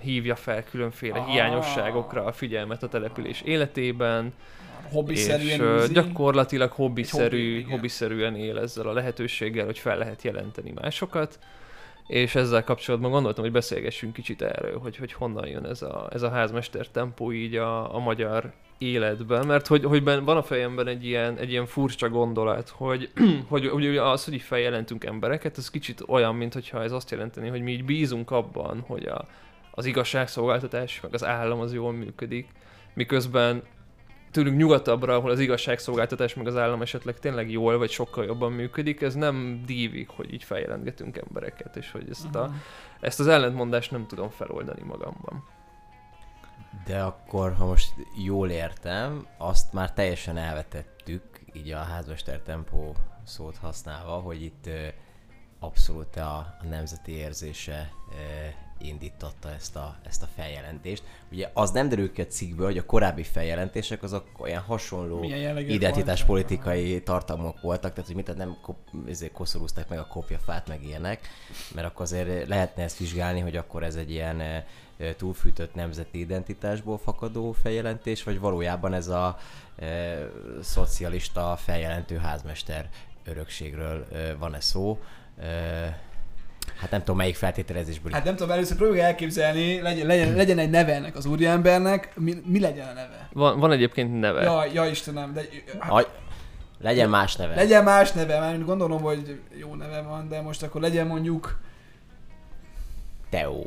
hívja 0.00 0.36
fel 0.36 0.64
különféle 0.64 1.18
ah. 1.18 1.26
hiányosságokra 1.26 2.24
a 2.24 2.32
figyelmet 2.32 2.82
a 2.82 2.88
település 2.88 3.40
életében, 3.40 4.32
hobbiszerűen 4.90 5.76
és 5.76 5.82
űzi. 5.82 5.92
gyakorlatilag 5.92 6.72
hobbiszerű, 6.72 7.60
hobbi, 7.60 7.70
hobbiszerűen 7.70 8.36
él 8.36 8.58
ezzel 8.58 8.86
a 8.86 8.92
lehetőséggel, 8.92 9.64
hogy 9.64 9.78
fel 9.78 9.98
lehet 9.98 10.22
jelenteni 10.22 10.72
másokat, 10.74 11.38
és 12.06 12.34
ezzel 12.34 12.64
kapcsolatban 12.64 13.10
gondoltam, 13.10 13.44
hogy 13.44 13.52
beszélgessünk 13.52 14.12
kicsit 14.12 14.42
erről, 14.42 14.78
hogy, 14.78 14.96
hogy 14.96 15.12
honnan 15.12 15.46
jön 15.46 15.64
ez 15.64 15.82
a, 15.82 16.08
ez 16.12 16.22
a 16.22 16.30
házmester 16.30 16.86
tempó 16.86 17.32
így 17.32 17.56
a, 17.56 17.94
a 17.94 17.98
magyar 17.98 18.52
életben, 18.78 19.46
mert 19.46 19.66
hogy, 19.66 19.84
hogy 19.84 20.02
ben, 20.02 20.24
van 20.24 20.36
a 20.36 20.42
fejemben 20.42 20.86
egy 20.86 21.04
ilyen, 21.04 21.36
egy 21.36 21.50
ilyen 21.50 21.66
furcsa 21.66 22.08
gondolat, 22.08 22.68
hogy, 22.68 23.10
hogy, 23.48 23.68
hogy 23.68 23.96
az, 23.96 24.24
hogy 24.24 24.34
így 24.34 24.42
feljelentünk 24.42 25.04
embereket, 25.04 25.58
ez 25.58 25.70
kicsit 25.70 26.02
olyan, 26.06 26.34
mint 26.34 26.52
hogyha 26.52 26.82
ez 26.82 26.92
azt 26.92 27.10
jelenteni, 27.10 27.48
hogy 27.48 27.60
mi 27.62 27.72
így 27.72 27.84
bízunk 27.84 28.30
abban, 28.30 28.84
hogy 28.86 29.06
a, 29.06 29.26
az 29.70 29.86
igazságszolgáltatás, 29.86 31.00
meg 31.00 31.14
az 31.14 31.24
állam 31.24 31.60
az 31.60 31.74
jól 31.74 31.92
működik, 31.92 32.48
miközben 32.94 33.62
tőlünk 34.30 34.56
nyugatabbra, 34.56 35.14
ahol 35.14 35.30
az 35.30 35.40
igazságszolgáltatás 35.40 36.34
meg 36.34 36.46
az 36.46 36.56
állam 36.56 36.82
esetleg 36.82 37.18
tényleg 37.18 37.50
jól 37.50 37.78
vagy 37.78 37.90
sokkal 37.90 38.24
jobban 38.24 38.52
működik, 38.52 39.00
ez 39.00 39.14
nem 39.14 39.62
dívik, 39.66 40.08
hogy 40.08 40.32
így 40.32 40.44
feljelentgetünk 40.44 41.16
embereket, 41.16 41.76
és 41.76 41.90
hogy 41.90 42.06
ezt, 42.10 42.34
a, 42.34 42.50
ezt 43.00 43.20
az 43.20 43.26
ellentmondást 43.26 43.90
nem 43.90 44.06
tudom 44.06 44.28
feloldani 44.28 44.82
magamban. 44.82 45.44
De 46.86 47.00
akkor, 47.00 47.52
ha 47.52 47.66
most 47.66 47.92
jól 48.24 48.50
értem, 48.50 49.26
azt 49.38 49.72
már 49.72 49.92
teljesen 49.92 50.36
elvetettük, 50.36 51.22
így 51.52 51.70
a 51.70 51.78
házmester 51.78 52.38
tempó 52.38 52.96
szót 53.24 53.56
használva, 53.56 54.12
hogy 54.12 54.42
itt 54.42 54.68
abszolút 55.58 56.16
a, 56.16 56.36
a 56.36 56.64
nemzeti 56.68 57.12
érzése 57.12 57.92
indította 58.78 59.50
ezt 59.50 59.76
a, 59.76 59.96
ezt 60.06 60.22
a 60.22 60.28
feljelentést. 60.34 61.02
Ugye 61.32 61.50
az 61.52 61.70
nem 61.70 61.88
derül 61.88 62.12
ki 62.12 62.20
a 62.20 62.26
cikkből, 62.26 62.66
hogy 62.66 62.78
a 62.78 62.84
korábbi 62.84 63.22
feljelentések 63.22 64.02
azok 64.02 64.24
olyan 64.38 64.62
hasonló 64.62 65.22
identitáspolitikai 65.68 67.02
tartalmak 67.02 67.60
voltak, 67.60 67.92
tehát 67.92 68.06
hogy 68.06 68.16
mit 68.16 68.36
nem 68.36 68.56
ezért 69.08 69.32
koszorúzták 69.32 69.88
meg 69.88 69.98
a 69.98 70.06
kopjafát, 70.06 70.68
meg 70.68 70.84
ilyenek, 70.84 71.28
mert 71.74 71.86
akkor 71.86 72.02
azért 72.02 72.48
lehetne 72.48 72.82
ezt 72.82 72.98
vizsgálni, 72.98 73.40
hogy 73.40 73.56
akkor 73.56 73.82
ez 73.82 73.94
egy 73.94 74.10
ilyen 74.10 74.64
túlfűtött 75.16 75.74
nemzeti 75.74 76.18
identitásból 76.18 76.98
fakadó 76.98 77.52
feljelentés, 77.52 78.22
vagy 78.22 78.40
valójában 78.40 78.94
ez 78.94 79.08
a 79.08 79.38
e, 79.76 80.18
szocialista 80.62 81.56
feljelentő 81.56 82.16
házmester 82.16 82.88
örökségről 83.24 84.06
e, 84.12 84.34
van-e 84.34 84.60
szó. 84.60 84.98
E, 85.38 86.06
Hát 86.76 86.90
nem 86.90 87.00
tudom, 87.00 87.16
melyik 87.16 87.36
feltételezésből. 87.36 88.12
Hát 88.12 88.24
nem 88.24 88.36
tudom, 88.36 88.52
először 88.52 88.76
próbálj 88.76 89.00
elképzelni, 89.00 89.80
legyen, 89.80 90.06
legyen, 90.06 90.34
legyen 90.34 90.58
egy 90.58 90.70
neve 90.70 90.94
ennek 90.94 91.16
az 91.16 91.26
úriembernek, 91.26 92.16
mi, 92.16 92.34
mi 92.44 92.60
legyen 92.60 92.88
a 92.88 92.92
neve? 92.92 93.28
Van, 93.32 93.60
van 93.60 93.72
egyébként 93.72 94.20
neve. 94.20 94.42
Ja, 94.42 94.64
ja 94.64 94.86
Istenem, 94.86 95.32
de... 95.32 95.42
Hát, 95.78 95.90
a, 95.90 96.06
legyen 96.80 97.08
más 97.08 97.36
neve. 97.36 97.54
Legyen 97.54 97.84
más 97.84 98.12
neve, 98.12 98.40
mert 98.40 98.64
gondolom, 98.64 99.00
hogy 99.00 99.40
jó 99.58 99.74
neve 99.74 100.00
van, 100.00 100.28
de 100.28 100.40
most 100.40 100.62
akkor 100.62 100.80
legyen 100.80 101.06
mondjuk... 101.06 101.58
Teo. 103.30 103.64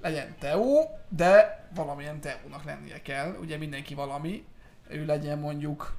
Legyen 0.00 0.34
Teo, 0.38 0.88
de 1.08 1.64
valamilyen 1.74 2.20
Teónak 2.20 2.64
lennie 2.64 3.02
kell, 3.02 3.36
ugye 3.40 3.56
mindenki 3.56 3.94
valami. 3.94 4.44
Ő 4.88 5.04
legyen 5.04 5.38
mondjuk 5.38 5.96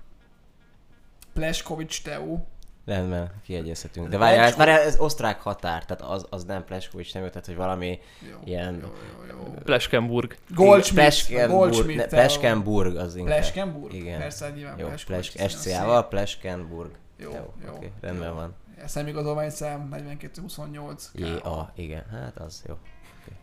Pleskovics 1.34 2.04
Teo, 2.04 2.40
Rendben, 2.86 3.32
kiegyezhetünk. 3.44 4.08
De 4.08 4.18
várjál, 4.18 4.46
ez, 4.46 4.56
várjál, 4.56 4.80
ez 4.80 5.00
osztrák 5.00 5.42
határ, 5.42 5.86
tehát 5.86 6.04
az, 6.14 6.26
az 6.30 6.44
nem 6.44 6.64
Pleskovics 6.64 7.14
nem, 7.14 7.28
tehát 7.28 7.46
hogy 7.46 7.56
valami 7.56 8.00
jó, 8.32 8.38
ilyen... 8.44 8.74
Jó, 8.82 8.88
jó, 9.30 9.36
jó. 9.46 9.54
Pleskenburg. 9.64 10.38
Goldschmidt. 10.50 11.48
Goldschmidt. 11.48 12.08
Pleskenburg 12.08 12.96
az 12.96 13.16
inkább. 13.16 13.36
Pleskenburg? 13.36 13.94
Igen. 13.94 14.20
Persze, 14.20 14.50
nyilván 14.50 14.80
jó, 14.80 14.88
Plesk, 15.06 15.50
SCA-val, 15.50 16.08
Pleskenburg. 16.08 16.92
Jó, 17.18 17.32
jó, 17.32 17.54
jó. 17.66 17.74
Okay, 17.74 17.92
rendben 18.02 18.28
jó. 18.28 18.34
van. 18.34 18.56
Szemigazolvány 18.86 19.50
szám 19.50 19.88
4228. 19.90 21.12
J-A, 21.14 21.72
igen, 21.76 22.04
hát 22.12 22.38
az 22.38 22.64
jó. 22.68 22.74
Okay. 22.74 23.38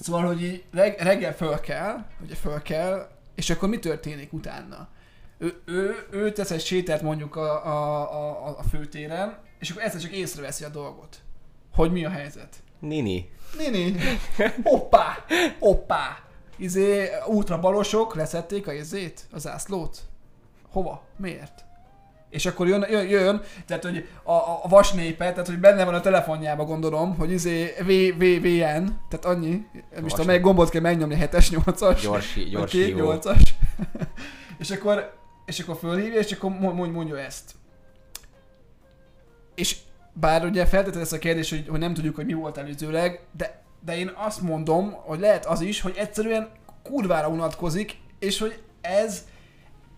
Szóval, 0.00 0.26
hogy 0.26 0.64
reg- 0.72 1.00
reggel 1.00 1.34
föl 1.34 1.60
kell, 1.60 2.04
ugye 2.22 2.34
föl 2.34 2.62
kell, 2.62 3.08
és 3.34 3.50
akkor 3.50 3.68
mi 3.68 3.78
történik 3.78 4.32
utána? 4.32 4.88
Ő, 5.38 5.62
ő, 5.64 6.06
ő 6.10 6.32
tesz 6.32 6.50
egy 6.50 6.64
sétát 6.64 7.02
mondjuk 7.02 7.36
a, 7.36 7.66
a, 7.66 8.46
a, 8.46 8.58
a 8.58 8.62
főtéren, 8.62 9.38
és 9.58 9.70
akkor 9.70 9.82
egyszer 9.82 10.00
csak 10.00 10.12
észreveszi 10.12 10.64
a 10.64 10.68
dolgot. 10.68 11.18
Hogy 11.74 11.92
mi 11.92 12.04
a 12.04 12.10
helyzet? 12.10 12.56
Nini. 12.78 13.30
Nini. 13.58 13.94
Hoppá! 14.62 15.24
Hoppá! 15.58 16.18
Izé, 16.56 17.08
útra 17.26 17.60
balosok 17.60 18.14
leszették 18.14 18.66
a 18.66 18.72
izét, 18.72 19.26
a 19.32 19.38
zászlót. 19.38 19.98
Hova? 20.70 21.02
Miért? 21.16 21.64
És 22.30 22.46
akkor 22.46 22.68
jön, 22.68 22.86
jön, 22.90 23.08
jön 23.08 23.42
tehát 23.66 23.84
hogy 23.84 24.08
a, 24.22 24.32
a 24.32 24.64
vasnépe, 24.68 25.30
tehát 25.30 25.46
hogy 25.46 25.58
benne 25.58 25.84
van 25.84 25.94
a 25.94 26.00
telefonjába 26.00 26.64
gondolom, 26.64 27.16
hogy 27.16 27.30
izé 27.30 27.74
VVVN, 27.80 28.86
tehát 29.08 29.24
annyi, 29.24 29.66
nem 29.94 30.06
is 30.06 30.10
tudom, 30.10 30.26
melyik 30.26 30.42
gombot 30.42 30.70
kell 30.70 30.80
megnyomni, 30.80 31.16
7-es, 31.20 31.46
8-as. 31.50 31.98
Gyors, 32.02 32.34
gyors 32.50 32.74
okay, 32.74 32.94
8-as. 32.96 33.48
és 34.58 34.70
akkor 34.70 35.16
és 35.48 35.60
akkor 35.60 35.76
fölhívja, 35.76 36.18
és 36.18 36.32
akkor 36.32 36.50
mondja 36.50 37.18
ezt. 37.18 37.54
És 39.54 39.76
bár 40.12 40.44
ugye 40.44 40.66
feltetett 40.66 41.00
ezt 41.00 41.12
a 41.12 41.18
kérdést, 41.18 41.50
hogy, 41.50 41.68
hogy 41.68 41.78
nem 41.78 41.94
tudjuk, 41.94 42.14
hogy 42.14 42.26
mi 42.26 42.32
volt 42.32 42.56
előzőleg, 42.56 43.20
de, 43.36 43.62
de 43.84 43.98
én 43.98 44.12
azt 44.14 44.40
mondom, 44.40 44.92
hogy 44.92 45.20
lehet 45.20 45.46
az 45.46 45.60
is, 45.60 45.80
hogy 45.80 45.94
egyszerűen 45.96 46.48
kurvára 46.82 47.28
unatkozik, 47.28 47.96
és 48.18 48.38
hogy 48.38 48.62
ez 48.80 49.26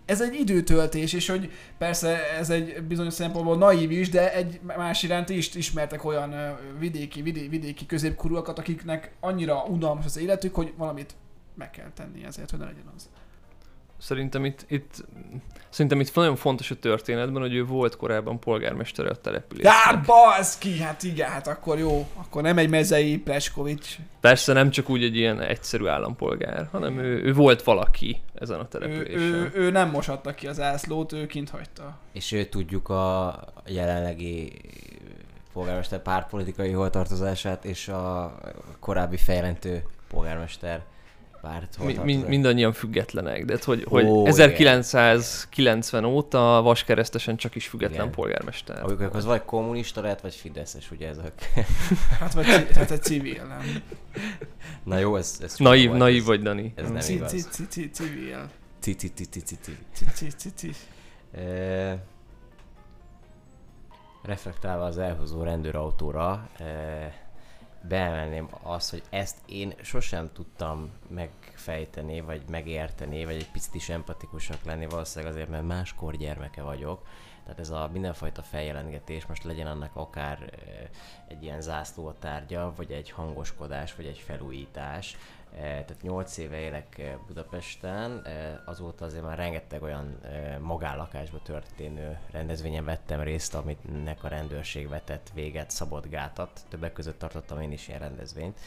ez 0.04 0.20
egy 0.20 0.34
időtöltés, 0.34 1.12
és 1.12 1.28
hogy 1.28 1.52
persze 1.78 2.36
ez 2.38 2.50
egy 2.50 2.82
bizonyos 2.82 3.14
szempontból 3.14 3.56
naív 3.56 3.90
is, 3.90 4.08
de 4.08 4.34
egy 4.34 4.60
más 4.62 5.02
iránt 5.02 5.28
is 5.28 5.54
ismertek 5.54 6.04
olyan 6.04 6.58
vidéki, 6.78 7.22
vidé, 7.22 7.48
vidéki 7.48 7.86
középkorúakat, 7.86 8.58
akiknek 8.58 9.12
annyira 9.20 9.64
unalmas 9.64 10.04
az 10.04 10.18
életük, 10.18 10.54
hogy 10.54 10.72
valamit 10.76 11.14
meg 11.54 11.70
kell 11.70 11.90
tenni 11.94 12.24
ezért, 12.24 12.50
hogy 12.50 12.58
ne 12.58 12.64
legyen 12.64 12.92
az. 12.96 13.08
Szerintem 14.00 14.44
itt, 14.44 14.64
itt, 14.68 15.04
szerintem 15.68 16.00
itt 16.00 16.14
nagyon 16.14 16.36
fontos 16.36 16.70
a 16.70 16.74
történetben, 16.74 17.42
hogy 17.42 17.54
ő 17.54 17.64
volt 17.64 17.96
korábban 17.96 18.38
polgármestere 18.38 19.10
a 19.10 19.14
településnek. 19.14 19.72
Hát 19.72 20.04
baszki, 20.06 20.78
hát 20.78 21.02
igen, 21.02 21.30
hát 21.30 21.46
akkor 21.46 21.78
jó. 21.78 22.08
Akkor 22.14 22.42
nem 22.42 22.58
egy 22.58 22.68
mezei 22.68 23.18
Pleskovics. 23.18 23.96
Persze 24.20 24.52
nem 24.52 24.70
csak 24.70 24.88
úgy 24.88 25.02
egy 25.04 25.16
ilyen 25.16 25.40
egyszerű 25.40 25.86
állampolgár, 25.86 26.68
hanem 26.72 26.98
ő, 26.98 27.22
ő 27.22 27.34
volt 27.34 27.62
valaki 27.62 28.20
ezen 28.34 28.58
a 28.58 28.62
Ő, 28.62 28.66
településen. 28.68 29.22
ő, 29.22 29.50
ő, 29.54 29.70
nem 29.70 29.90
mosatta 29.90 30.34
ki 30.34 30.46
az 30.46 30.60
ászlót, 30.60 31.12
ő 31.12 31.26
kint 31.26 31.50
hagyta. 31.50 31.98
És 32.12 32.32
ő 32.32 32.44
tudjuk 32.44 32.88
a 32.88 33.38
jelenlegi 33.66 34.52
polgármester 35.52 36.02
pártpolitikai 36.02 36.70
holtartozását 36.70 37.64
és 37.64 37.88
a 37.88 38.34
korábbi 38.78 39.16
fejlentő 39.16 39.82
polgármester 40.08 40.82
párt 41.40 41.78
Mi, 41.84 41.98
mi, 42.04 42.16
mindannyian 42.16 42.72
függetlenek, 42.72 43.44
de 43.44 43.52
hát, 43.52 43.64
hogy, 43.64 43.86
Ó, 43.88 43.90
hogy 43.90 44.04
igen. 44.04 44.26
1990 44.26 46.04
óta 46.04 46.60
Vaskeresztesen 46.62 47.36
csak 47.36 47.54
is 47.54 47.66
független 47.66 48.00
Igen. 48.00 48.10
polgármester. 48.10 48.82
Amikor 48.82 49.10
az 49.12 49.24
vagy 49.24 49.44
kommunista 49.44 50.00
lehet, 50.00 50.20
vagy 50.20 50.34
fideszes, 50.34 50.90
ugye 50.90 51.08
ez 51.08 51.18
a... 51.18 51.22
Hát, 52.20 52.32
vagy 52.32 52.46
hát 52.74 52.90
egy 52.90 53.02
civil, 53.02 53.44
nem? 53.44 53.82
Na 54.84 54.98
jó, 54.98 55.16
ez... 55.16 55.38
ez 55.42 55.56
Naív, 55.58 55.90
naív 55.90 56.20
ez, 56.20 56.26
vagy, 56.26 56.42
Dani. 56.42 56.72
Ez 56.76 56.90
nem 56.90 57.02
igaz. 57.08 57.30
ci, 57.30 57.66
ci, 57.66 57.66
ci, 57.68 57.90
civil. 57.90 58.48
Reflektálva 64.22 64.84
az 64.84 64.98
elhozó 64.98 65.42
rendőrautóra, 65.42 66.48
beemelném 67.82 68.48
azt, 68.62 68.90
hogy 68.90 69.02
ezt 69.10 69.36
én 69.46 69.74
sosem 69.82 70.30
tudtam 70.32 70.90
megfejteni, 71.08 72.20
vagy 72.20 72.42
megérteni, 72.48 73.24
vagy 73.24 73.34
egy 73.34 73.50
picit 73.50 73.74
is 73.74 73.88
empatikusak 73.88 74.64
lenni, 74.64 74.86
valószínűleg 74.86 75.32
azért, 75.32 75.48
mert 75.48 75.66
máskor 75.66 76.16
gyermeke 76.16 76.62
vagyok. 76.62 77.06
Tehát 77.42 77.58
ez 77.58 77.70
a 77.70 77.88
mindenfajta 77.92 78.42
feljelentgetés, 78.42 79.26
most 79.26 79.44
legyen 79.44 79.66
annak 79.66 79.96
akár 79.96 80.50
egy 81.28 81.42
ilyen 81.42 81.60
zászló 81.60 82.12
tárgya, 82.12 82.72
vagy 82.76 82.90
egy 82.92 83.10
hangoskodás, 83.10 83.94
vagy 83.94 84.06
egy 84.06 84.18
felújítás. 84.18 85.16
Eh, 85.54 85.60
Tehát 85.60 86.02
8 86.02 86.36
éve 86.36 86.58
élek 86.58 86.98
eh, 86.98 87.14
Budapesten, 87.26 88.22
eh, 88.24 88.58
azóta 88.64 89.04
azért 89.04 89.24
már 89.24 89.36
rengeteg 89.36 89.82
olyan 89.82 90.20
magállakásba 90.60 91.42
történő 91.42 92.18
rendezvényen 92.30 92.84
vettem 92.84 93.20
részt, 93.20 93.54
aminek 93.54 94.24
a 94.24 94.28
rendőrség 94.28 94.88
vetett 94.88 95.30
véget, 95.34 95.70
szabott 95.70 96.08
gátat. 96.08 96.60
Többek 96.68 96.92
között 96.92 97.18
tartottam 97.18 97.60
én 97.60 97.72
is 97.72 97.88
ilyen 97.88 98.00
rendezvényt. 98.00 98.58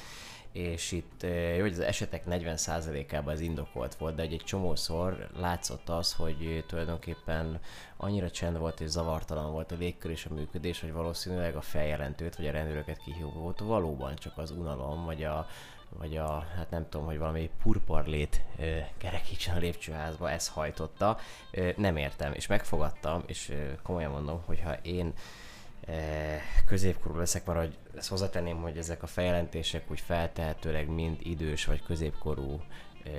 És 0.53 0.91
itt 0.91 1.25
jó, 1.55 1.61
hogy 1.61 1.71
az 1.71 1.79
esetek 1.79 2.23
40%-ában 2.29 3.33
ez 3.33 3.39
indokolt 3.39 3.95
volt, 3.95 4.15
de 4.15 4.21
egy 4.21 4.41
csomószor 4.45 5.29
látszott 5.37 5.89
az, 5.89 6.13
hogy 6.13 6.63
tulajdonképpen 6.67 7.59
annyira 7.97 8.31
csend 8.31 8.57
volt 8.57 8.79
és 8.79 8.89
zavartalan 8.89 9.51
volt 9.51 9.71
a 9.71 9.75
légkör 9.75 10.11
és 10.11 10.25
a 10.25 10.33
működés, 10.33 10.81
hogy 10.81 10.91
valószínűleg 10.91 11.55
a 11.55 11.61
feljelentőt 11.61 12.35
vagy 12.35 12.47
a 12.47 12.51
rendőröket 12.51 12.97
kihívót 12.97 13.59
valóban 13.59 14.15
csak 14.15 14.37
az 14.37 14.51
unalom, 14.51 15.05
vagy 15.05 15.23
a, 15.23 15.47
vagy 15.97 16.17
a, 16.17 16.45
hát 16.55 16.69
nem 16.69 16.89
tudom, 16.89 17.05
hogy 17.05 17.17
valami 17.17 17.49
purparlét 17.63 18.41
ö, 18.59 18.77
kerekítsen 18.97 19.55
a 19.55 19.59
lépcsőházba, 19.59 20.29
ez 20.29 20.47
hajtotta. 20.47 21.17
Ö, 21.51 21.69
nem 21.77 21.97
értem, 21.97 22.33
és 22.33 22.47
megfogadtam, 22.47 23.23
és 23.25 23.49
ö, 23.49 23.81
komolyan 23.83 24.11
mondom, 24.11 24.41
hogyha 24.45 24.73
én 24.73 25.13
középkorú 26.65 27.17
leszek, 27.17 27.45
mert 27.45 27.59
hogy 27.59 27.77
ezt 27.97 28.09
hozzátenném, 28.09 28.61
hogy 28.61 28.77
ezek 28.77 29.03
a 29.03 29.07
feljelentések 29.07 29.91
úgy 29.91 29.99
feltehetőleg 29.99 30.89
mind 30.89 31.17
idős 31.23 31.65
vagy 31.65 31.83
középkorú 31.83 32.61
ö, 33.05 33.09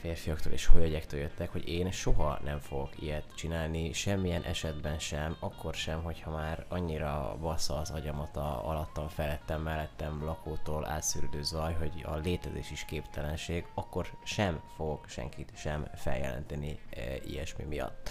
férfiaktól 0.00 0.52
és 0.52 0.68
hölgyektől 0.68 1.20
jöttek, 1.20 1.52
hogy 1.52 1.68
én 1.68 1.90
soha 1.90 2.38
nem 2.44 2.58
fogok 2.58 3.02
ilyet 3.02 3.34
csinálni, 3.34 3.92
semmilyen 3.92 4.42
esetben 4.42 4.98
sem, 4.98 5.36
akkor 5.40 5.74
sem, 5.74 6.02
hogyha 6.02 6.30
már 6.30 6.64
annyira 6.68 7.36
bassza 7.40 7.78
az 7.78 7.90
agyamat 7.90 8.36
a 8.36 8.68
alattam, 8.68 9.08
felettem, 9.08 9.62
mellettem 9.62 10.24
lakótól 10.24 10.86
átszűrődő 10.86 11.42
zaj, 11.42 11.74
hogy 11.74 12.04
a 12.04 12.16
létezés 12.16 12.70
is 12.70 12.84
képtelenség, 12.84 13.66
akkor 13.74 14.10
sem 14.24 14.60
fogok 14.76 15.08
senkit 15.08 15.52
sem 15.54 15.86
feljelenteni 15.94 16.78
e, 16.90 17.00
ilyesmi 17.26 17.64
miatt. 17.64 18.10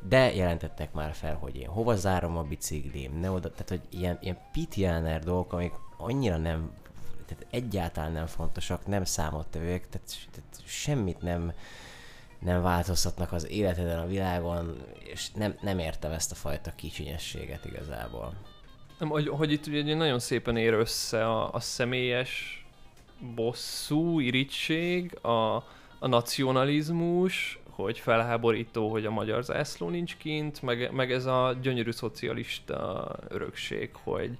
De 0.00 0.34
jelentettek 0.34 0.92
már 0.92 1.14
fel, 1.14 1.34
hogy 1.34 1.56
én 1.56 1.68
hova 1.68 1.96
zárom 1.96 2.36
a 2.36 2.42
biciklim, 2.42 3.20
ne 3.20 3.30
oda, 3.30 3.50
tehát 3.50 3.68
hogy 3.68 4.00
ilyen, 4.00 4.18
ilyen 4.20 4.38
pitjáner 4.52 5.24
dolgok, 5.24 5.52
amik 5.52 5.72
annyira 5.96 6.36
nem 6.36 6.70
tehát 7.28 7.46
egyáltalán 7.50 8.12
nem 8.12 8.26
fontosak, 8.26 8.86
nem 8.86 9.04
számottevőek, 9.04 9.88
tehát, 9.88 10.08
tehát 10.30 10.62
semmit 10.66 11.20
nem, 11.20 11.52
nem 12.38 12.62
változtatnak 12.62 13.32
az 13.32 13.50
életeden, 13.50 13.98
a 13.98 14.06
világon, 14.06 14.82
és 14.98 15.30
nem, 15.30 15.54
nem 15.60 15.78
értem 15.78 16.12
ezt 16.12 16.32
a 16.32 16.34
fajta 16.34 16.72
kicsinyességet 16.74 17.64
igazából. 17.64 18.34
Nem, 18.98 19.08
hogy, 19.08 19.28
hogy 19.28 19.52
itt 19.52 19.66
ugye 19.66 19.94
nagyon 19.94 20.18
szépen 20.18 20.56
ér 20.56 20.72
össze 20.72 21.26
a, 21.26 21.52
a 21.52 21.60
személyes 21.60 22.66
bosszú, 23.34 24.20
irítség, 24.20 25.18
a, 25.24 25.56
a 25.98 26.06
nacionalizmus, 26.06 27.58
hogy 27.82 27.98
felháborító, 27.98 28.90
hogy 28.90 29.06
a 29.06 29.10
magyar 29.10 29.42
zászló 29.42 29.88
nincs 29.88 30.16
kint, 30.16 30.62
meg, 30.62 30.92
meg 30.92 31.12
ez 31.12 31.26
a 31.26 31.56
gyönyörű 31.62 31.90
szocialista 31.90 33.12
örökség, 33.28 33.90
hogy 34.02 34.38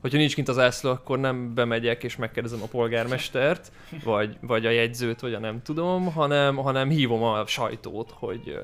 hogyha 0.00 0.18
nincs 0.18 0.34
kint 0.34 0.48
az 0.48 0.54
zászló, 0.54 0.90
akkor 0.90 1.18
nem 1.18 1.54
bemegyek 1.54 2.04
és 2.04 2.16
megkérdezem 2.16 2.62
a 2.62 2.66
polgármestert, 2.66 3.72
vagy, 4.04 4.36
vagy 4.40 4.66
a 4.66 4.70
jegyzőt, 4.70 5.20
vagy 5.20 5.34
a 5.34 5.38
nem 5.38 5.62
tudom, 5.62 6.12
hanem, 6.12 6.56
hanem 6.56 6.88
hívom 6.88 7.22
a 7.22 7.46
sajtót, 7.46 8.10
hogy, 8.10 8.58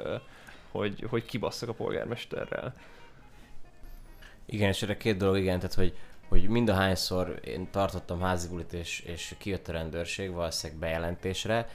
hogy, 0.70 1.04
hogy 1.08 1.24
kibasszak 1.24 1.68
a 1.68 1.72
polgármesterrel. 1.72 2.74
Igen, 4.46 4.68
és 4.68 4.82
erre 4.82 4.96
két 4.96 5.16
dolog, 5.16 5.36
igen, 5.36 5.58
tehát 5.58 5.74
hogy, 5.74 5.94
hogy 6.32 6.48
mind 6.48 6.68
a 6.68 6.74
hányszor 6.74 7.40
én 7.44 7.70
tartottam 7.70 8.20
házi 8.20 8.48
bulit, 8.48 8.72
és, 8.72 9.00
és 9.00 9.34
kijött 9.38 9.68
a 9.68 9.72
rendőrség 9.72 10.32
valószínűleg 10.32 10.80
bejelentésre, 10.80 11.68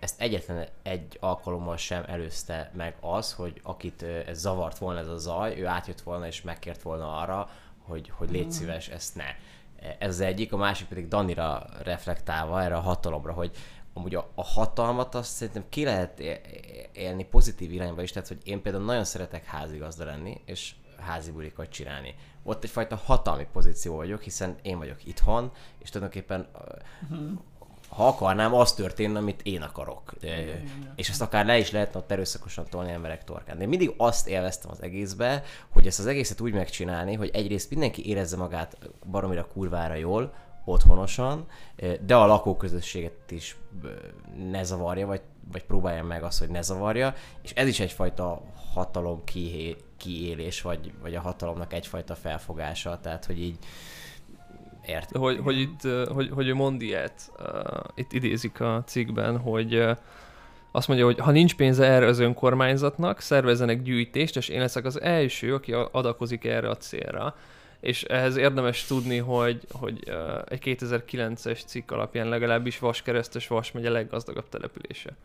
ezt 0.00 0.20
egyetlen 0.20 0.66
egy 0.82 1.16
alkalommal 1.20 1.76
sem 1.76 2.04
előzte 2.06 2.70
meg 2.74 2.96
az, 3.00 3.32
hogy 3.32 3.60
akit 3.62 4.02
ez 4.02 4.38
zavart 4.38 4.78
volna 4.78 4.98
ez 4.98 5.08
a 5.08 5.16
zaj, 5.16 5.60
ő 5.60 5.66
átjött 5.66 6.00
volna 6.00 6.26
és 6.26 6.42
megkért 6.42 6.82
volna 6.82 7.16
arra, 7.16 7.50
hogy, 7.78 8.10
hogy 8.16 8.30
légy 8.30 8.52
szíves, 8.52 8.88
ezt 8.88 9.14
ne. 9.14 9.24
Eh, 9.24 9.96
Ez 9.98 10.08
az 10.08 10.20
egyik, 10.20 10.52
a 10.52 10.56
másik 10.56 10.88
pedig 10.88 11.08
Danira 11.08 11.66
reflektálva 11.82 12.62
erre 12.62 12.76
a 12.76 12.80
hatalomra, 12.80 13.32
hogy 13.32 13.50
amúgy 13.92 14.14
a, 14.14 14.30
a 14.34 14.44
hatalmat 14.44 15.14
azt 15.14 15.30
szerintem 15.30 15.64
ki 15.68 15.84
lehet 15.84 16.20
élni 16.92 17.24
pozitív 17.24 17.72
irányba 17.72 18.02
is, 18.02 18.12
tehát 18.12 18.28
hogy 18.28 18.40
én 18.44 18.62
például 18.62 18.84
nagyon 18.84 19.04
szeretek 19.04 19.44
házigazda 19.44 20.04
lenni, 20.04 20.40
és 20.44 20.74
házi 20.98 21.30
bulikat 21.30 21.68
csinálni. 21.68 22.14
Ott 22.42 22.64
egyfajta 22.64 23.00
hatalmi 23.04 23.46
pozíció 23.52 23.96
vagyok, 23.96 24.22
hiszen 24.22 24.56
én 24.62 24.78
vagyok 24.78 25.04
itthon, 25.04 25.52
és 25.78 25.90
tulajdonképpen 25.90 26.48
ö, 27.10 27.14
ha 27.88 28.06
akarnám, 28.06 28.54
az 28.54 28.72
történne, 28.72 29.18
amit 29.18 29.42
én 29.42 29.62
akarok. 29.62 30.12
Ö, 30.20 30.28
És 30.94 31.08
ezt 31.08 31.22
akár 31.22 31.46
le 31.46 31.58
is 31.58 31.70
lehetne 31.70 31.98
ott 31.98 32.10
erőszakosan 32.10 32.66
tolni 32.70 32.90
emberek 32.90 33.24
torkán. 33.24 33.58
De 33.58 33.66
mindig 33.66 33.94
azt 33.96 34.28
élveztem 34.28 34.70
az 34.70 34.82
egészbe, 34.82 35.42
hogy 35.68 35.86
ezt 35.86 35.98
az 35.98 36.06
egészet 36.06 36.40
úgy 36.40 36.52
megcsinálni, 36.52 37.14
hogy 37.14 37.30
egyrészt 37.32 37.70
mindenki 37.70 38.08
érezze 38.08 38.36
magát 38.36 38.78
baromira 39.10 39.46
kurvára 39.46 39.94
jól, 39.94 40.34
otthonosan, 40.64 41.46
de 42.06 42.16
a 42.16 42.26
lakóközösséget 42.26 43.30
is 43.30 43.56
ne 44.50 44.62
zavarja, 44.62 45.06
vagy, 45.06 45.20
vagy 45.52 45.64
próbálja 45.64 46.04
meg 46.04 46.22
azt, 46.22 46.38
hogy 46.38 46.48
ne 46.48 46.62
zavarja, 46.62 47.14
és 47.42 47.52
ez 47.52 47.66
is 47.66 47.80
egyfajta 47.80 48.42
hatalom 48.74 49.24
kihé, 49.24 49.76
kiélés, 49.96 50.62
vagy, 50.62 50.92
vagy 51.02 51.14
a 51.14 51.20
hatalomnak 51.20 51.72
egyfajta 51.72 52.14
felfogása, 52.14 53.00
tehát 53.00 53.24
hogy 53.24 53.40
így 53.40 53.56
ért. 54.86 55.16
hogy, 55.16 55.38
hogy 55.38 55.60
itt, 55.60 55.80
hogy, 56.08 56.30
hogy 56.32 56.48
ő 56.48 56.54
mond 56.54 56.82
ilyet, 56.82 57.32
uh, 57.38 57.78
itt 57.94 58.12
idézik 58.12 58.60
a 58.60 58.82
cikkben, 58.86 59.38
hogy 59.38 59.74
uh, 59.74 59.96
azt 60.72 60.88
mondja, 60.88 61.06
hogy 61.06 61.18
ha 61.18 61.30
nincs 61.30 61.54
pénze 61.54 61.84
erre 61.84 62.06
az 62.06 62.18
önkormányzatnak, 62.18 63.20
szervezzenek 63.20 63.82
gyűjtést, 63.82 64.36
és 64.36 64.48
én 64.48 64.60
leszek 64.60 64.84
az 64.84 65.00
első, 65.00 65.54
aki 65.54 65.72
adakozik 65.72 66.44
erre 66.44 66.68
a 66.68 66.76
célra. 66.76 67.36
És 67.80 68.02
ehhez 68.02 68.36
érdemes 68.36 68.84
tudni, 68.84 69.18
hogy, 69.18 69.66
hogy 69.72 70.02
uh, 70.06 70.42
egy 70.48 70.60
2009-es 70.64 71.64
cikk 71.66 71.90
alapján 71.90 72.28
legalábbis 72.28 72.78
Vaskeresztes 72.78 73.46
Vas 73.46 73.72
megye 73.72 73.90
leggazdagabb 73.90 74.48
települése. 74.48 75.16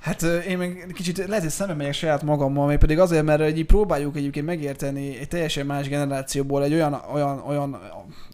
Hát 0.00 0.22
én 0.22 0.58
meg 0.58 0.90
kicsit 0.94 1.16
lehet, 1.26 1.42
hogy 1.42 1.52
szembe 1.52 1.74
megyek 1.74 1.92
saját 1.92 2.22
magammal, 2.22 2.66
még 2.66 2.78
pedig 2.78 2.98
azért, 2.98 3.24
mert 3.24 3.56
így 3.56 3.66
próbáljuk 3.66 4.16
egyébként 4.16 4.46
megérteni 4.46 5.18
egy 5.18 5.28
teljesen 5.28 5.66
más 5.66 5.88
generációból 5.88 6.62
egy 6.64 6.72
olyan, 6.72 7.02
olyan, 7.12 7.38
olyan 7.38 7.78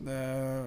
ö, 0.07 0.11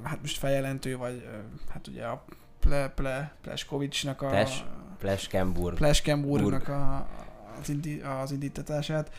hát 0.03 0.17
most 0.21 0.37
feljelentő, 0.37 0.97
vagy 0.97 1.23
ö, 1.25 1.37
hát 1.71 1.87
ugye 1.87 2.03
a 2.03 2.23
Ple, 2.59 2.91
Ple, 2.95 3.31
Pleskovicsnak 3.41 4.21
a... 4.21 4.27
Ples- 4.27 4.65
Pleskenburg. 4.99 5.75
Pleskenburgnak 5.75 6.67
a, 6.67 7.07
az, 7.61 7.69
indi, 7.69 8.01
az 8.23 8.31
indítatását. 8.31 9.11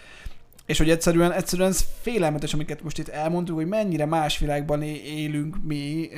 És 0.69 0.79
hogy 0.79 0.91
egyszerűen, 0.91 1.33
egyszerűen 1.33 1.69
ez 1.69 1.85
félelmetes, 2.01 2.55
amiket 2.55 2.83
most 2.83 2.99
itt 2.99 3.09
elmondtuk, 3.09 3.57
hogy 3.57 3.67
mennyire 3.67 4.07
más 4.07 4.39
világban 4.39 4.83
élünk 4.83 5.57
mi, 5.63 6.09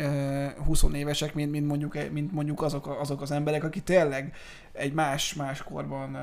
20 0.65 0.85
évesek, 0.93 1.35
mint, 1.35 1.51
mint, 1.51 1.67
mondjuk, 1.67 2.11
mint 2.13 2.33
mondjuk 2.33 2.63
azok, 2.63 2.87
azok 2.87 3.21
az 3.21 3.31
emberek, 3.31 3.65
akik 3.65 3.83
tényleg 3.83 4.33
egy 4.73 4.93
más, 4.93 5.35
más 5.35 5.63
korban 5.63 6.17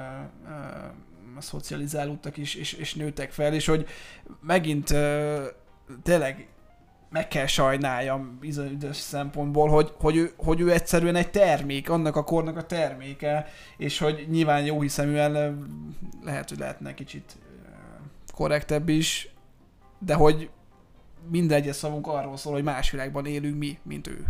szocializálódtak 1.39 2.37
is, 2.37 2.55
és, 2.55 2.73
és 2.73 2.93
nőttek 2.93 3.31
fel, 3.31 3.53
és 3.53 3.65
hogy 3.65 3.87
megint 4.41 4.95
tényleg 6.03 6.47
meg 7.09 7.27
kell 7.27 7.45
sajnáljam 7.45 8.37
bizonyos 8.39 8.95
szempontból, 8.95 9.69
hogy, 9.69 9.93
hogy, 9.99 10.15
ő, 10.15 10.31
hogy 10.37 10.59
ő 10.59 10.71
egyszerűen 10.71 11.15
egy 11.15 11.31
termék, 11.31 11.89
annak 11.89 12.15
a 12.15 12.23
kornak 12.23 12.57
a 12.57 12.65
terméke, 12.65 13.47
és 13.77 13.97
hogy 13.99 14.25
nyilván 14.29 14.65
jó 14.65 14.81
hiszeműen 14.81 15.31
lehet, 16.23 16.49
hogy 16.49 16.57
lehetne 16.57 16.93
kicsit 16.93 17.37
korrektebb 18.37 18.89
is, 18.89 19.29
de 19.99 20.13
hogy 20.13 20.49
minden 21.29 21.57
egyes 21.57 21.75
szavunk 21.75 22.07
arról 22.07 22.37
szól, 22.37 22.53
hogy 22.53 22.63
más 22.63 22.91
világban 22.91 23.25
élünk 23.25 23.57
mi, 23.57 23.79
mint 23.83 24.07
ő. 24.07 24.25